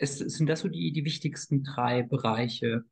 sind 0.00 0.48
das 0.48 0.60
so 0.60 0.68
die, 0.68 0.90
die 0.92 1.04
wichtigsten 1.04 1.62
drei 1.62 2.02
Bereiche? 2.02 2.84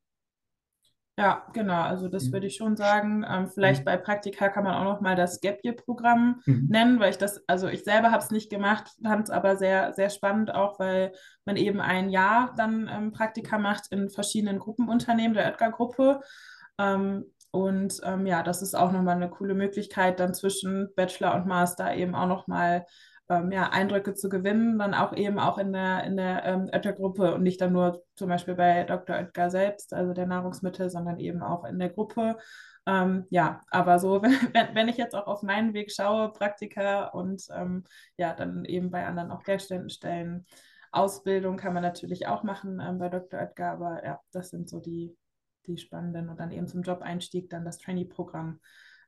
Ja, 1.18 1.46
genau. 1.55 1.81
Also 1.81 2.09
das 2.09 2.31
würde 2.31 2.46
ich 2.46 2.57
schon 2.57 2.76
sagen. 2.76 3.24
Ähm, 3.26 3.48
vielleicht 3.48 3.87
bei 3.87 3.96
Praktika 3.96 4.50
kann 4.50 4.64
man 4.64 4.74
auch 4.74 4.85
noch 4.85 5.00
mal 5.00 5.16
das 5.16 5.40
Gap 5.40 5.64
Year 5.64 5.74
Programm 5.74 6.42
mhm. 6.44 6.66
nennen, 6.68 7.00
weil 7.00 7.09
ich 7.09 7.16
das, 7.16 7.42
also 7.46 7.68
ich 7.68 7.85
selber 7.85 8.11
habe 8.11 8.22
es 8.22 8.31
nicht 8.31 8.50
gemacht, 8.50 8.90
fand 9.02 9.24
es 9.24 9.31
aber 9.31 9.57
sehr, 9.57 9.94
sehr 9.94 10.11
spannend, 10.11 10.55
auch 10.55 10.79
weil 10.79 11.12
man 11.46 11.57
eben 11.57 11.81
ein 11.81 12.11
Jahr 12.11 12.52
dann 12.59 12.90
ähm, 12.92 13.12
Praktika 13.12 13.57
macht 13.57 13.90
in 13.92 14.11
verschiedenen 14.11 14.59
Gruppenunternehmen 14.59 15.33
der 15.33 15.46
Oetker-Gruppe. 15.46 16.20
Ähm, 16.79 17.24
und 17.50 17.98
ähm, 18.05 18.26
ja, 18.26 18.42
das 18.42 18.61
ist 18.61 18.74
auch 18.74 18.92
nochmal 18.92 19.16
eine 19.16 19.31
coole 19.31 19.55
Möglichkeit, 19.55 20.20
dann 20.20 20.35
zwischen 20.35 20.90
Bachelor 20.96 21.35
und 21.35 21.46
Master 21.46 21.94
eben 21.94 22.14
auch 22.14 22.26
nochmal 22.26 22.85
ähm, 23.29 23.51
ja, 23.51 23.71
Eindrücke 23.71 24.15
zu 24.15 24.29
gewinnen, 24.29 24.79
dann 24.79 24.95
auch 24.95 25.12
eben 25.15 25.39
auch 25.39 25.59
in 25.59 25.73
der, 25.73 26.05
in 26.05 26.17
der 26.17 26.45
ähm, 26.45 26.71
Oetker-Gruppe 26.73 27.35
und 27.35 27.43
nicht 27.43 27.61
dann 27.61 27.73
nur 27.73 28.03
zum 28.15 28.29
Beispiel 28.29 28.55
bei 28.55 28.85
Dr. 28.85 29.17
Oetker 29.17 29.51
selbst, 29.51 29.93
also 29.93 30.12
der 30.12 30.27
Nahrungsmittel, 30.27 30.91
sondern 30.91 31.19
eben 31.19 31.43
auch 31.43 31.65
in 31.65 31.79
der 31.79 31.91
Gruppe. 31.91 32.37
Ähm, 32.87 33.27
ja, 33.31 33.61
aber 33.71 33.99
so, 33.99 34.23
wenn, 34.23 34.75
wenn 34.75 34.89
ich 34.89 34.97
jetzt 34.97 35.15
auch 35.15 35.27
auf 35.27 35.43
meinen 35.43 35.75
Weg 35.75 35.91
schaue, 35.91 36.33
Praktika 36.33 37.09
und 37.09 37.43
ähm, 37.53 37.85
ja, 38.17 38.33
dann 38.33 38.65
eben 38.65 38.91
bei 38.91 39.07
anderen 39.07 39.31
auch 39.31 39.45
Lehrständen 39.45 40.47
Ausbildung 40.93 41.57
kann 41.57 41.75
man 41.75 41.83
natürlich 41.83 42.27
auch 42.27 42.43
machen 42.43 42.81
ähm, 42.81 42.99
bei 42.99 43.09
Dr. 43.09 43.41
Oetker, 43.41 43.73
aber 43.73 44.05
ja, 44.05 44.21
das 44.33 44.51
sind 44.51 44.69
so 44.69 44.81
die, 44.81 45.17
die 45.67 45.79
spannenden 45.79 46.29
und 46.29 46.39
dann 46.39 46.53
eben 46.53 46.69
zum 46.69 46.83
Job-Einstieg 46.83 47.51
dann 47.51 47.65
das 47.65 47.79
Trainee-Programm. 47.79 48.61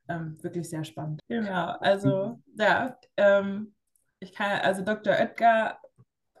Ähm, 0.07 0.41
wirklich 0.41 0.69
sehr 0.69 0.83
spannend. 0.83 1.21
Genau, 1.27 1.75
also 1.79 2.39
ja, 2.57 2.97
ähm, 3.15 3.75
ich 4.19 4.33
kann, 4.33 4.59
also 4.61 4.83
Dr. 4.83 5.13
Oetker 5.13 5.79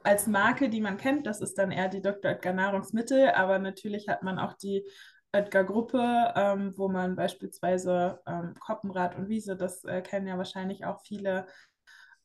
als 0.03 0.27
Marke, 0.27 0.69
die 0.69 0.81
man 0.81 0.97
kennt, 0.97 1.27
das 1.27 1.41
ist 1.41 1.57
dann 1.57 1.71
eher 1.71 1.89
die 1.89 2.01
Dr. 2.01 2.31
Oetker 2.31 2.53
Nahrungsmittel, 2.53 3.31
aber 3.31 3.59
natürlich 3.59 4.07
hat 4.07 4.23
man 4.23 4.39
auch 4.39 4.53
die 4.53 4.85
Oetker 5.33 5.63
Gruppe, 5.63 6.33
ähm, 6.35 6.73
wo 6.77 6.89
man 6.89 7.15
beispielsweise 7.15 8.19
ähm, 8.25 8.53
Koppenrad 8.59 9.15
und 9.15 9.29
Wiese, 9.29 9.55
das 9.55 9.83
äh, 9.83 10.01
kennen 10.01 10.27
ja 10.27 10.37
wahrscheinlich 10.37 10.85
auch 10.85 11.01
viele, 11.01 11.45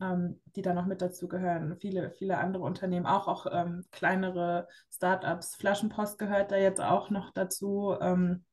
ähm, 0.01 0.41
die 0.57 0.63
da 0.63 0.73
noch 0.73 0.87
mit 0.87 1.03
dazu 1.03 1.29
gehören. 1.29 1.77
Viele, 1.81 2.11
viele 2.13 2.39
andere 2.39 2.63
Unternehmen, 2.65 3.07
auch, 3.07 3.29
auch 3.29 3.47
ähm, 3.51 3.85
kleinere 3.91 4.69
Startups. 4.91 5.57
Flaschenpost 5.57 6.19
gehört 6.19 6.51
da 6.51 6.57
jetzt 6.57 6.81
auch 6.81 7.11
noch 7.11 7.31
dazu. 7.33 7.95
Ähm, 8.01 8.45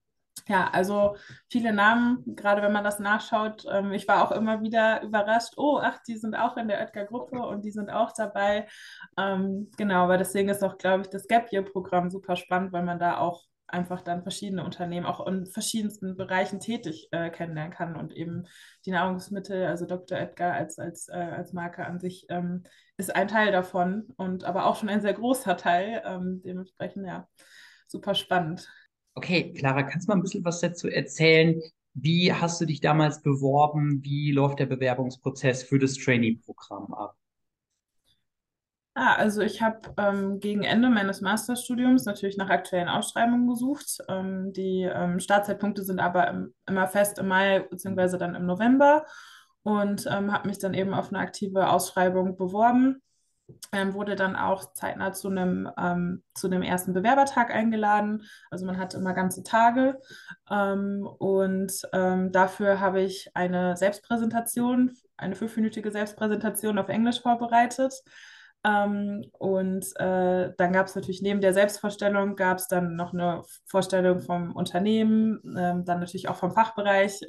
ja, 0.47 0.69
also 0.71 1.15
viele 1.49 1.73
Namen, 1.73 2.23
gerade 2.35 2.61
wenn 2.61 2.71
man 2.71 2.83
das 2.83 2.99
nachschaut. 2.99 3.65
Ähm, 3.71 3.91
ich 3.91 4.07
war 4.07 4.23
auch 4.23 4.31
immer 4.31 4.61
wieder 4.61 5.01
überrascht, 5.03 5.53
oh, 5.57 5.79
ach, 5.81 5.99
die 6.07 6.17
sind 6.17 6.35
auch 6.35 6.57
in 6.57 6.67
der 6.67 6.79
Oetker-Gruppe 6.79 7.39
und 7.39 7.63
die 7.63 7.71
sind 7.71 7.89
auch 7.89 8.11
dabei. 8.13 8.67
Ähm, 9.17 9.69
genau, 9.77 10.03
aber 10.03 10.17
deswegen 10.17 10.49
ist 10.49 10.63
auch, 10.63 10.77
glaube 10.77 11.01
ich, 11.03 11.09
das 11.09 11.27
Gap 11.27 11.51
Year-Programm 11.51 12.09
super 12.09 12.35
spannend, 12.35 12.73
weil 12.73 12.83
man 12.83 12.99
da 12.99 13.17
auch 13.17 13.45
einfach 13.71 14.01
dann 14.01 14.23
verschiedene 14.23 14.63
Unternehmen 14.63 15.05
auch 15.05 15.25
in 15.25 15.45
verschiedensten 15.45 16.15
Bereichen 16.15 16.59
tätig 16.59 17.07
äh, 17.11 17.29
kennenlernen 17.29 17.73
kann 17.73 17.95
und 17.95 18.13
eben 18.13 18.47
die 18.85 18.91
Nahrungsmittel, 18.91 19.65
also 19.65 19.85
Dr. 19.85 20.17
Edgar 20.17 20.53
als, 20.53 20.77
als, 20.77 21.07
äh, 21.07 21.13
als 21.13 21.53
Marke 21.53 21.85
an 21.85 21.99
sich 21.99 22.25
ähm, 22.29 22.63
ist 22.97 23.15
ein 23.15 23.27
Teil 23.27 23.51
davon 23.51 24.13
und 24.17 24.43
aber 24.43 24.65
auch 24.65 24.75
schon 24.75 24.89
ein 24.89 25.01
sehr 25.01 25.13
großer 25.13 25.57
Teil. 25.57 26.01
Ähm, 26.05 26.41
dementsprechend 26.43 27.07
ja, 27.07 27.27
super 27.87 28.13
spannend. 28.15 28.69
Okay, 29.13 29.53
Clara, 29.53 29.83
kannst 29.83 30.07
du 30.07 30.11
mal 30.11 30.17
ein 30.17 30.21
bisschen 30.21 30.45
was 30.45 30.61
dazu 30.61 30.87
erzählen? 30.87 31.61
Wie 31.93 32.33
hast 32.33 32.61
du 32.61 32.65
dich 32.65 32.79
damals 32.79 33.21
beworben? 33.21 34.01
Wie 34.03 34.31
läuft 34.31 34.59
der 34.59 34.65
Bewerbungsprozess 34.65 35.63
für 35.63 35.79
das 35.79 35.95
Trainee-Programm 35.95 36.93
ab? 36.93 37.15
Ah, 38.93 39.15
also 39.15 39.41
ich 39.41 39.61
habe 39.61 39.93
ähm, 39.97 40.39
gegen 40.39 40.63
Ende 40.63 40.89
meines 40.89 41.21
Masterstudiums 41.21 42.05
natürlich 42.05 42.37
nach 42.37 42.49
aktuellen 42.49 42.89
Ausschreibungen 42.89 43.47
gesucht. 43.47 43.99
Ähm, 44.09 44.51
die 44.53 44.83
ähm, 44.83 45.19
Startzeitpunkte 45.19 45.83
sind 45.83 45.99
aber 45.99 46.27
im, 46.27 46.53
immer 46.67 46.87
fest 46.87 47.17
im 47.19 47.27
Mai 47.27 47.59
bzw. 47.59 48.17
dann 48.17 48.35
im 48.35 48.45
November 48.45 49.05
und 49.63 50.07
ähm, 50.09 50.33
habe 50.33 50.47
mich 50.47 50.59
dann 50.59 50.73
eben 50.73 50.93
auf 50.93 51.09
eine 51.09 51.19
aktive 51.19 51.69
Ausschreibung 51.69 52.35
beworben 52.35 53.01
ähm, 53.71 53.93
wurde 53.93 54.15
dann 54.15 54.35
auch 54.35 54.73
zeitnah 54.73 55.13
zu 55.13 55.29
einem, 55.29 55.69
ähm, 55.77 56.23
zu 56.33 56.47
einem 56.47 56.61
ersten 56.61 56.93
Bewerbertag 56.93 57.53
eingeladen. 57.53 58.23
Also 58.49 58.65
man 58.65 58.77
hatte 58.77 58.97
immer 58.97 59.13
ganze 59.13 59.43
Tage. 59.43 59.99
Ähm, 60.49 61.07
und 61.19 61.73
ähm, 61.93 62.31
dafür 62.31 62.79
habe 62.79 63.01
ich 63.01 63.29
eine 63.35 63.77
Selbstpräsentation, 63.77 64.91
eine 65.17 65.35
fünfminütige 65.35 65.91
Selbstpräsentation 65.91 66.77
auf 66.77 66.89
Englisch 66.89 67.21
vorbereitet. 67.21 67.93
Ähm, 68.63 69.25
und 69.39 69.85
äh, 69.99 70.51
dann 70.55 70.73
gab 70.73 70.85
es 70.85 70.95
natürlich 70.95 71.21
neben 71.21 71.41
der 71.41 71.53
Selbstvorstellung 71.53 72.35
gab 72.35 72.59
es 72.59 72.67
dann 72.67 72.95
noch 72.95 73.11
eine 73.13 73.41
Vorstellung 73.65 74.19
vom 74.19 74.55
Unternehmen, 74.55 75.41
ähm, 75.57 75.83
dann 75.83 75.99
natürlich 75.99 76.29
auch 76.29 76.35
vom 76.35 76.51
Fachbereich 76.51 77.21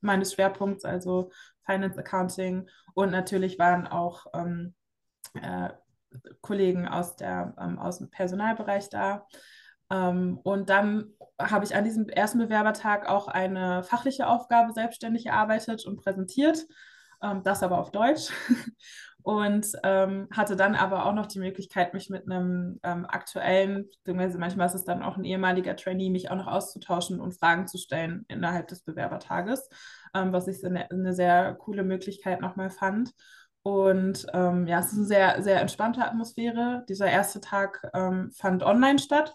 meines 0.00 0.34
Schwerpunkts, 0.34 0.84
also 0.84 1.30
Finance 1.64 1.98
Accounting. 1.98 2.68
Und 2.94 3.10
natürlich 3.10 3.58
waren 3.58 3.86
auch 3.86 4.26
äh, 5.38 5.70
Kollegen 6.40 6.88
aus, 6.88 7.16
der, 7.16 7.54
ähm, 7.60 7.78
aus 7.78 7.98
dem 7.98 8.10
Personalbereich 8.10 8.88
da. 8.88 9.26
Ähm, 9.90 10.38
und 10.42 10.70
dann 10.70 11.12
habe 11.40 11.64
ich 11.64 11.74
an 11.74 11.84
diesem 11.84 12.08
ersten 12.08 12.38
Bewerbertag 12.38 13.08
auch 13.08 13.28
eine 13.28 13.82
fachliche 13.82 14.26
Aufgabe 14.26 14.72
selbstständig 14.72 15.26
erarbeitet 15.26 15.86
und 15.86 16.02
präsentiert, 16.02 16.64
ähm, 17.22 17.42
das 17.44 17.62
aber 17.62 17.78
auf 17.78 17.90
Deutsch. 17.92 18.30
und 19.26 19.66
ähm, 19.82 20.28
hatte 20.30 20.54
dann 20.54 20.76
aber 20.76 21.04
auch 21.04 21.12
noch 21.12 21.26
die 21.26 21.40
Möglichkeit, 21.40 21.94
mich 21.94 22.10
mit 22.10 22.30
einem 22.30 22.78
ähm, 22.84 23.04
aktuellen, 23.06 23.88
beziehungsweise 24.04 24.38
manchmal 24.38 24.68
ist 24.68 24.74
es 24.74 24.84
dann 24.84 25.02
auch 25.02 25.16
ein 25.16 25.24
ehemaliger 25.24 25.74
Trainee, 25.74 26.10
mich 26.10 26.30
auch 26.30 26.36
noch 26.36 26.46
auszutauschen 26.46 27.18
und 27.18 27.32
Fragen 27.32 27.66
zu 27.66 27.76
stellen 27.76 28.24
innerhalb 28.28 28.68
des 28.68 28.82
Bewerbertages, 28.82 29.68
ähm, 30.14 30.32
was 30.32 30.46
ich 30.46 30.64
eine, 30.64 30.88
eine 30.92 31.12
sehr 31.12 31.54
coole 31.54 31.82
Möglichkeit 31.82 32.40
nochmal 32.40 32.70
fand. 32.70 33.10
Und 33.66 34.28
ähm, 34.32 34.68
ja, 34.68 34.78
es 34.78 34.92
ist 34.92 34.98
eine 34.98 35.06
sehr, 35.06 35.42
sehr 35.42 35.60
entspannte 35.60 36.04
Atmosphäre. 36.04 36.84
Dieser 36.88 37.10
erste 37.10 37.40
Tag 37.40 37.90
ähm, 37.94 38.30
fand 38.30 38.62
online 38.62 39.00
statt. 39.00 39.34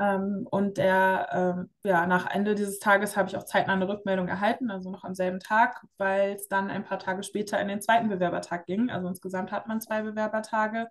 Ähm, 0.00 0.46
und 0.50 0.78
der, 0.78 1.28
ähm, 1.30 1.70
ja, 1.84 2.06
nach 2.06 2.30
Ende 2.30 2.54
dieses 2.54 2.78
Tages 2.78 3.14
habe 3.14 3.28
ich 3.28 3.36
auch 3.36 3.44
zeitnah 3.44 3.74
eine 3.74 3.88
Rückmeldung 3.88 4.26
erhalten, 4.28 4.70
also 4.70 4.90
noch 4.90 5.04
am 5.04 5.14
selben 5.14 5.38
Tag, 5.38 5.84
weil 5.98 6.32
es 6.32 6.48
dann 6.48 6.70
ein 6.70 6.82
paar 6.82 6.98
Tage 6.98 7.22
später 7.24 7.60
in 7.60 7.68
den 7.68 7.82
zweiten 7.82 8.08
Bewerbertag 8.08 8.64
ging. 8.64 8.88
Also 8.90 9.06
insgesamt 9.08 9.52
hat 9.52 9.68
man 9.68 9.82
zwei 9.82 10.00
Bewerbertage. 10.00 10.88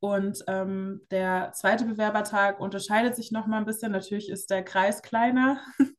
Und 0.00 0.42
ähm, 0.46 1.02
der 1.10 1.52
zweite 1.52 1.84
Bewerbertag 1.84 2.58
unterscheidet 2.58 3.16
sich 3.16 3.32
noch 3.32 3.46
mal 3.46 3.58
ein 3.58 3.66
bisschen. 3.66 3.92
Natürlich 3.92 4.30
ist 4.30 4.50
der 4.50 4.64
Kreis 4.64 5.02
kleiner. 5.02 5.60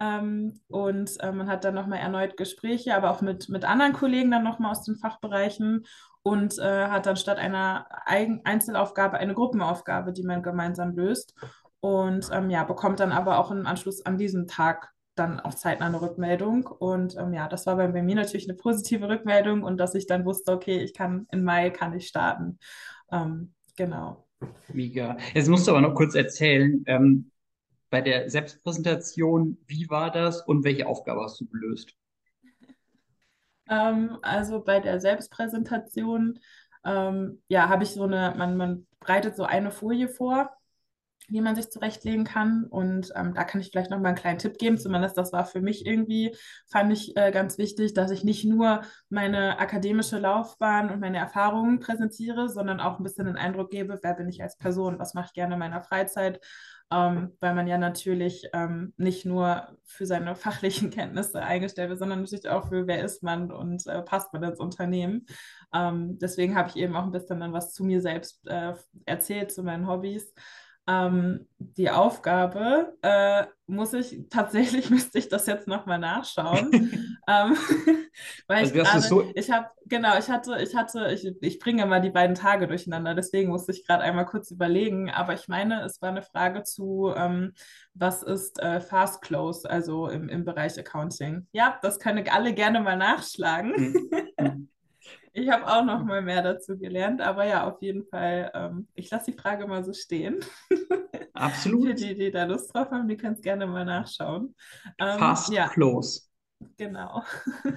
Ähm, 0.00 0.60
und 0.68 1.20
äh, 1.20 1.30
man 1.30 1.48
hat 1.48 1.64
dann 1.64 1.74
nochmal 1.74 1.98
erneut 1.98 2.36
Gespräche, 2.36 2.96
aber 2.96 3.10
auch 3.10 3.20
mit, 3.20 3.48
mit 3.48 3.64
anderen 3.64 3.92
Kollegen 3.92 4.30
dann 4.30 4.44
nochmal 4.44 4.72
aus 4.72 4.84
den 4.84 4.96
Fachbereichen 4.96 5.86
und 6.22 6.58
äh, 6.58 6.88
hat 6.88 7.06
dann 7.06 7.16
statt 7.16 7.38
einer 7.38 7.86
Eigen 8.06 8.40
Einzelaufgabe 8.44 9.18
eine 9.18 9.34
Gruppenaufgabe, 9.34 10.12
die 10.12 10.22
man 10.22 10.42
gemeinsam 10.42 10.94
löst. 10.94 11.34
Und 11.80 12.28
ähm, 12.32 12.50
ja, 12.50 12.64
bekommt 12.64 13.00
dann 13.00 13.12
aber 13.12 13.38
auch 13.38 13.50
im 13.50 13.66
Anschluss 13.66 14.04
an 14.04 14.18
diesen 14.18 14.46
Tag 14.46 14.90
dann 15.14 15.40
auch 15.40 15.54
zeitnah 15.54 15.86
eine 15.86 16.00
Rückmeldung. 16.00 16.66
Und 16.66 17.16
ähm, 17.16 17.32
ja, 17.32 17.48
das 17.48 17.66
war 17.66 17.76
bei, 17.76 17.88
mir 18.02 18.14
natürlich 18.14 18.48
eine 18.48 18.56
positive 18.56 19.08
Rückmeldung 19.08 19.62
und 19.62 19.78
dass 19.78 19.94
ich 19.94 20.06
dann 20.06 20.24
wusste, 20.24 20.52
okay, 20.52 20.78
ich 20.78 20.94
kann 20.94 21.26
im 21.30 21.44
Mai 21.44 21.70
kann 21.70 21.94
ich 21.94 22.06
starten. 22.06 22.58
Ähm, 23.10 23.54
genau. 23.76 24.26
Mega. 24.72 25.16
Jetzt 25.34 25.48
musst 25.48 25.66
du 25.66 25.72
aber 25.72 25.80
noch 25.80 25.94
kurz 25.94 26.14
erzählen, 26.14 26.82
ähm, 26.86 27.30
bei 27.90 28.00
der 28.00 28.30
Selbstpräsentation, 28.30 29.58
wie 29.66 29.90
war 29.90 30.10
das 30.10 30.40
und 30.42 30.64
welche 30.64 30.86
Aufgabe 30.86 31.22
hast 31.22 31.40
du 31.40 31.46
gelöst? 31.46 31.92
Ähm, 33.68 34.18
also 34.22 34.62
bei 34.62 34.80
der 34.80 35.00
Selbstpräsentation, 35.00 36.38
ähm, 36.84 37.42
ja, 37.48 37.68
habe 37.68 37.82
ich 37.82 37.90
so 37.90 38.04
eine, 38.04 38.34
man, 38.36 38.56
man 38.56 38.86
breitet 39.00 39.36
so 39.36 39.44
eine 39.44 39.70
Folie 39.70 40.08
vor 40.08 40.50
wie 41.30 41.40
man 41.40 41.54
sich 41.54 41.70
zurechtlegen 41.70 42.24
kann. 42.24 42.64
Und 42.64 43.12
ähm, 43.16 43.34
da 43.34 43.44
kann 43.44 43.60
ich 43.60 43.70
vielleicht 43.70 43.90
noch 43.90 43.98
mal 43.98 44.08
einen 44.08 44.18
kleinen 44.18 44.38
Tipp 44.38 44.58
geben. 44.58 44.78
Zumindest 44.78 45.16
das 45.16 45.32
war 45.32 45.44
für 45.44 45.60
mich 45.60 45.86
irgendwie, 45.86 46.34
fand 46.66 46.92
ich 46.92 47.16
äh, 47.16 47.30
ganz 47.30 47.58
wichtig, 47.58 47.94
dass 47.94 48.10
ich 48.10 48.24
nicht 48.24 48.44
nur 48.44 48.82
meine 49.08 49.58
akademische 49.58 50.18
Laufbahn 50.18 50.90
und 50.90 51.00
meine 51.00 51.18
Erfahrungen 51.18 51.80
präsentiere, 51.80 52.48
sondern 52.48 52.80
auch 52.80 52.98
ein 52.98 53.04
bisschen 53.04 53.26
den 53.26 53.36
Eindruck 53.36 53.70
gebe, 53.70 53.98
wer 54.02 54.14
bin 54.14 54.28
ich 54.28 54.42
als 54.42 54.56
Person, 54.56 54.98
was 54.98 55.14
mache 55.14 55.26
ich 55.26 55.32
gerne 55.32 55.54
in 55.54 55.60
meiner 55.60 55.82
Freizeit. 55.82 56.40
Ähm, 56.92 57.36
weil 57.38 57.54
man 57.54 57.68
ja 57.68 57.78
natürlich 57.78 58.48
ähm, 58.52 58.92
nicht 58.96 59.24
nur 59.24 59.76
für 59.84 60.06
seine 60.06 60.34
fachlichen 60.34 60.90
Kenntnisse 60.90 61.40
eingestellt 61.40 61.88
wird, 61.88 62.00
sondern 62.00 62.22
natürlich 62.22 62.48
auch 62.48 62.68
für 62.68 62.86
wer 62.86 63.04
ist 63.04 63.22
man 63.22 63.52
und 63.52 63.86
äh, 63.86 64.02
passt 64.02 64.32
man 64.32 64.42
ins 64.42 64.58
Unternehmen. 64.58 65.26
Ähm, 65.72 66.18
deswegen 66.18 66.56
habe 66.56 66.68
ich 66.68 66.76
eben 66.76 66.96
auch 66.96 67.04
ein 67.04 67.12
bisschen 67.12 67.38
dann 67.40 67.52
was 67.52 67.72
zu 67.72 67.84
mir 67.84 68.00
selbst 68.00 68.44
äh, 68.48 68.74
erzählt, 69.06 69.52
zu 69.52 69.62
meinen 69.62 69.86
Hobbys 69.86 70.34
ähm, 70.90 71.46
die 71.58 71.90
Aufgabe, 71.90 72.96
äh, 73.02 73.44
muss 73.66 73.92
ich 73.92 74.26
tatsächlich, 74.30 74.90
müsste 74.90 75.18
ich 75.18 75.28
das 75.28 75.46
jetzt 75.46 75.68
nochmal 75.68 75.98
nachschauen. 75.98 76.70
ähm, 77.28 77.56
weil 78.46 78.58
also 78.58 78.74
ich 78.74 78.82
gerade, 78.82 79.00
so 79.00 79.24
ich 79.34 79.50
habe, 79.50 79.68
genau, 79.86 80.18
ich 80.18 80.28
hatte, 80.28 80.58
ich 80.60 80.74
hatte, 80.74 81.12
ich, 81.12 81.30
ich 81.40 81.58
bringe 81.58 81.86
mal 81.86 82.00
die 82.00 82.10
beiden 82.10 82.34
Tage 82.34 82.66
durcheinander, 82.66 83.14
deswegen 83.14 83.50
musste 83.50 83.72
ich 83.72 83.86
gerade 83.86 84.02
einmal 84.02 84.26
kurz 84.26 84.50
überlegen, 84.50 85.10
aber 85.10 85.34
ich 85.34 85.48
meine, 85.48 85.82
es 85.84 86.02
war 86.02 86.10
eine 86.10 86.22
Frage 86.22 86.64
zu, 86.64 87.12
ähm, 87.16 87.52
was 87.94 88.22
ist 88.22 88.60
äh, 88.60 88.80
Fast 88.80 89.22
Close, 89.22 89.68
also 89.68 90.08
im, 90.08 90.28
im 90.28 90.44
Bereich 90.44 90.78
Accounting. 90.78 91.46
Ja, 91.52 91.78
das 91.82 91.98
können 91.98 92.28
alle 92.28 92.54
gerne 92.54 92.80
mal 92.80 92.96
nachschlagen. 92.96 93.94
Ich 95.32 95.48
habe 95.48 95.66
auch 95.66 95.84
noch 95.84 96.04
mal 96.04 96.22
mehr 96.22 96.42
dazu 96.42 96.76
gelernt, 96.76 97.20
aber 97.20 97.44
ja, 97.44 97.66
auf 97.68 97.80
jeden 97.82 98.04
Fall, 98.04 98.50
ähm, 98.54 98.88
ich 98.94 99.10
lasse 99.10 99.30
die 99.30 99.36
Frage 99.36 99.66
mal 99.66 99.84
so 99.84 99.92
stehen. 99.92 100.40
Absolut. 101.34 101.86
Für 101.86 101.94
die, 101.94 102.14
die 102.14 102.30
da 102.30 102.44
Lust 102.44 102.74
drauf 102.74 102.90
haben, 102.90 103.06
die 103.08 103.16
können 103.16 103.34
es 103.34 103.40
gerne 103.40 103.66
mal 103.66 103.84
nachschauen. 103.84 104.54
Ähm, 104.98 105.18
Fast 105.18 105.52
ja. 105.52 105.68
close. 105.68 106.22
Genau. 106.76 107.22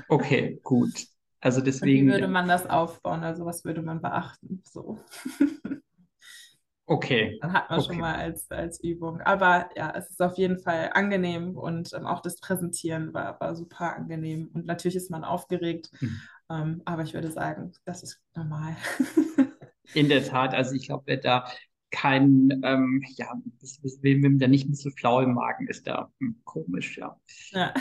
Okay, 0.10 0.60
gut. 0.64 1.08
Also 1.40 1.62
deswegen. 1.62 2.08
Und 2.08 2.08
wie 2.08 2.12
würde 2.14 2.28
man 2.28 2.48
das 2.48 2.66
aufbauen? 2.68 3.24
Also 3.24 3.46
was 3.46 3.64
würde 3.64 3.82
man 3.82 4.02
beachten? 4.02 4.62
So. 4.66 5.00
Okay. 6.86 7.38
Dann 7.42 7.54
hat 7.54 7.70
man 7.70 7.80
okay. 7.80 7.88
schon 7.88 7.98
mal 8.00 8.16
als, 8.16 8.52
als 8.52 8.84
Übung. 8.84 9.22
Aber 9.22 9.70
ja, 9.76 9.94
es 9.96 10.10
ist 10.10 10.22
auf 10.22 10.38
jeden 10.38 10.60
Fall 10.60 10.90
angenehm 10.94 11.58
und 11.58 11.94
ähm, 11.94 12.06
auch 12.06 12.22
das 12.22 12.40
Präsentieren 12.40 13.14
war, 13.14 13.40
war 13.40 13.56
super 13.56 13.96
angenehm. 13.96 14.50
Und 14.54 14.66
natürlich 14.66 14.98
ist 14.98 15.10
man 15.10 15.24
aufgeregt, 15.24 15.92
mhm. 16.02 16.22
ähm, 16.50 16.82
aber 16.84 17.04
ich 17.04 17.14
würde 17.14 17.32
sagen, 17.32 17.72
das 17.86 18.04
ist 18.04 18.22
normal. 18.36 18.76
In 19.94 20.10
der 20.10 20.26
Tat, 20.26 20.54
also 20.54 20.76
ich 20.76 20.88
glaube, 20.88 21.04
wer 21.06 21.18
da 21.18 21.46
kein, 21.90 22.62
ähm, 22.64 23.04
ja, 23.16 23.32
wem 24.02 24.40
der 24.40 24.48
nicht 24.48 24.68
ein 24.68 24.72
bisschen 24.72 24.94
flau 24.94 25.22
im 25.22 25.36
Magen 25.36 25.68
ist, 25.68 25.86
da 25.86 26.12
hm, 26.20 26.42
komisch, 26.44 26.98
ja. 26.98 27.20
Ja. 27.52 27.74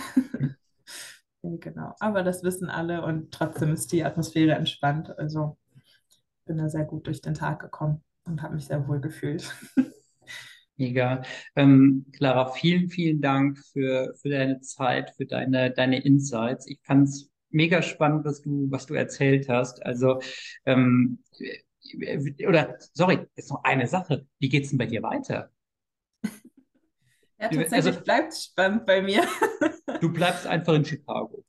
genau. 1.42 1.94
Aber 1.98 2.22
das 2.22 2.44
wissen 2.44 2.68
alle 2.68 3.04
und 3.04 3.32
trotzdem 3.32 3.72
ist 3.72 3.90
die 3.90 4.04
Atmosphäre 4.04 4.52
entspannt. 4.52 5.16
Also 5.18 5.56
bin 6.44 6.58
da 6.58 6.68
sehr 6.68 6.84
gut 6.84 7.06
durch 7.06 7.20
den 7.20 7.34
Tag 7.34 7.60
gekommen 7.60 8.04
und 8.24 8.42
habe 8.42 8.54
mich 8.54 8.66
sehr 8.66 8.86
wohl 8.86 9.00
gefühlt. 9.00 9.54
Mega. 10.76 11.22
Ähm, 11.54 12.06
Clara, 12.12 12.50
vielen, 12.52 12.88
vielen 12.88 13.20
Dank 13.20 13.58
für, 13.72 14.14
für 14.20 14.30
deine 14.30 14.60
Zeit, 14.60 15.10
für 15.16 15.26
deine, 15.26 15.70
deine 15.70 16.02
Insights. 16.02 16.66
Ich 16.66 16.80
fand 16.82 17.08
es 17.08 17.30
mega 17.50 17.82
spannend, 17.82 18.24
was 18.24 18.42
du, 18.42 18.70
was 18.70 18.86
du 18.86 18.94
erzählt 18.94 19.48
hast. 19.48 19.84
Also, 19.84 20.20
ähm, 20.64 21.22
oder, 22.46 22.78
sorry, 22.94 23.26
jetzt 23.36 23.50
noch 23.50 23.62
eine 23.64 23.86
Sache. 23.86 24.26
Wie 24.38 24.48
geht 24.48 24.64
es 24.64 24.70
denn 24.70 24.78
bei 24.78 24.86
dir 24.86 25.02
weiter? 25.02 25.50
Ja, 27.42 27.48
tatsächlich 27.48 27.86
also, 27.86 28.00
bleibt 28.02 28.36
spannend 28.36 28.86
bei 28.86 29.02
mir. 29.02 29.26
du 30.00 30.12
bleibst 30.12 30.46
einfach 30.46 30.74
in 30.74 30.84
Chicago. 30.84 31.44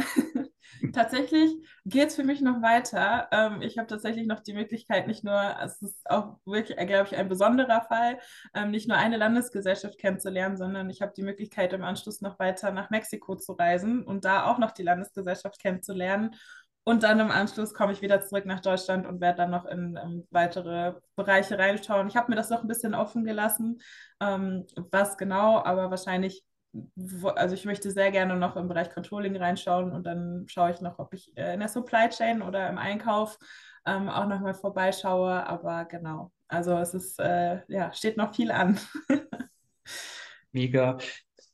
tatsächlich 0.92 1.50
geht 1.84 2.08
es 2.08 2.16
für 2.16 2.24
mich 2.24 2.40
noch 2.40 2.62
weiter. 2.62 3.28
Ähm, 3.32 3.62
ich 3.62 3.78
habe 3.78 3.86
tatsächlich 3.86 4.26
noch 4.26 4.40
die 4.40 4.52
Möglichkeit, 4.54 5.06
nicht 5.06 5.24
nur, 5.24 5.56
es 5.62 5.80
ist 5.82 5.98
auch 6.10 6.38
wirklich, 6.44 6.78
äh, 6.78 6.86
glaube 6.86 7.08
ich, 7.08 7.16
ein 7.16 7.28
besonderer 7.28 7.82
Fall, 7.82 8.18
ähm, 8.54 8.70
nicht 8.70 8.88
nur 8.88 8.96
eine 8.96 9.16
Landesgesellschaft 9.16 9.98
kennenzulernen, 9.98 10.56
sondern 10.56 10.90
ich 10.90 11.02
habe 11.02 11.12
die 11.16 11.22
Möglichkeit, 11.22 11.72
im 11.72 11.84
Anschluss 11.84 12.20
noch 12.20 12.38
weiter 12.38 12.70
nach 12.72 12.90
Mexiko 12.90 13.36
zu 13.36 13.52
reisen 13.52 14.02
und 14.04 14.24
da 14.24 14.44
auch 14.46 14.58
noch 14.58 14.70
die 14.72 14.82
Landesgesellschaft 14.82 15.60
kennenzulernen. 15.60 16.34
Und 16.84 17.02
dann 17.02 17.20
im 17.20 17.30
Anschluss 17.30 17.74
komme 17.74 17.92
ich 17.92 18.00
wieder 18.00 18.22
zurück 18.22 18.46
nach 18.46 18.60
Deutschland 18.60 19.06
und 19.06 19.20
werde 19.20 19.38
dann 19.38 19.50
noch 19.50 19.66
in, 19.66 19.96
in 19.96 20.26
weitere 20.30 20.94
Bereiche 21.14 21.58
reinschauen. 21.58 22.08
Ich 22.08 22.16
habe 22.16 22.30
mir 22.30 22.36
das 22.36 22.48
noch 22.50 22.62
ein 22.62 22.68
bisschen 22.68 22.94
offen 22.94 23.24
gelassen, 23.24 23.80
ähm, 24.20 24.66
was 24.90 25.18
genau, 25.18 25.62
aber 25.62 25.90
wahrscheinlich 25.90 26.42
also 27.34 27.54
ich 27.54 27.64
möchte 27.64 27.90
sehr 27.90 28.10
gerne 28.10 28.36
noch 28.36 28.56
im 28.56 28.68
Bereich 28.68 28.90
Controlling 28.90 29.36
reinschauen 29.36 29.92
und 29.92 30.04
dann 30.04 30.46
schaue 30.48 30.70
ich 30.70 30.80
noch, 30.80 30.98
ob 30.98 31.12
ich 31.14 31.36
äh, 31.36 31.54
in 31.54 31.60
der 31.60 31.68
Supply 31.68 32.08
Chain 32.08 32.42
oder 32.42 32.68
im 32.68 32.78
Einkauf 32.78 33.38
ähm, 33.86 34.08
auch 34.08 34.26
nochmal 34.26 34.54
vorbeischaue. 34.54 35.46
Aber 35.46 35.84
genau, 35.86 36.32
also 36.48 36.76
es 36.78 36.94
ist, 36.94 37.18
äh, 37.18 37.60
ja, 37.68 37.92
steht 37.92 38.16
noch 38.16 38.34
viel 38.34 38.50
an. 38.50 38.78
Mega. 40.52 40.98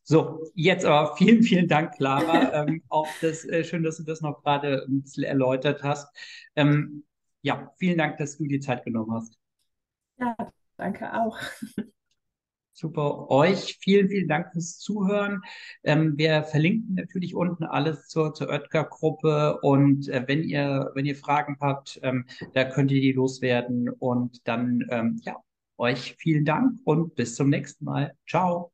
So, 0.02 0.44
jetzt 0.54 0.84
aber 0.84 1.16
vielen, 1.16 1.42
vielen 1.42 1.66
Dank, 1.66 1.94
Clara. 1.96 2.52
ähm, 2.62 2.82
auch 2.88 3.08
das, 3.20 3.44
äh, 3.44 3.64
schön, 3.64 3.82
dass 3.82 3.96
du 3.96 4.04
das 4.04 4.20
noch 4.20 4.42
gerade 4.42 4.84
ein 4.88 5.02
bisschen 5.02 5.24
erläutert 5.24 5.82
hast. 5.82 6.08
Ähm, 6.54 7.04
ja, 7.42 7.72
vielen 7.78 7.98
Dank, 7.98 8.16
dass 8.18 8.36
du 8.36 8.44
die 8.44 8.60
Zeit 8.60 8.84
genommen 8.84 9.12
hast. 9.14 9.36
Ja, 10.18 10.36
danke 10.76 11.12
auch. 11.12 11.38
Super. 12.78 13.30
Euch 13.30 13.78
vielen, 13.80 14.10
vielen 14.10 14.28
Dank 14.28 14.52
fürs 14.52 14.78
Zuhören. 14.78 15.40
Ähm, 15.82 16.18
wir 16.18 16.42
verlinken 16.42 16.94
natürlich 16.96 17.34
unten 17.34 17.64
alles 17.64 18.06
zur, 18.08 18.34
zur 18.34 18.50
Oetker-Gruppe 18.50 19.60
und 19.62 20.10
äh, 20.10 20.24
wenn 20.26 20.42
ihr, 20.42 20.90
wenn 20.94 21.06
ihr 21.06 21.16
Fragen 21.16 21.56
habt, 21.58 21.98
ähm, 22.02 22.26
da 22.52 22.64
könnt 22.64 22.90
ihr 22.92 23.00
die 23.00 23.12
loswerden 23.12 23.88
und 23.88 24.46
dann, 24.46 24.84
ähm, 24.90 25.18
ja, 25.24 25.36
euch 25.78 26.16
vielen 26.18 26.44
Dank 26.44 26.78
und 26.84 27.14
bis 27.14 27.34
zum 27.34 27.48
nächsten 27.48 27.86
Mal. 27.86 28.14
Ciao. 28.28 28.70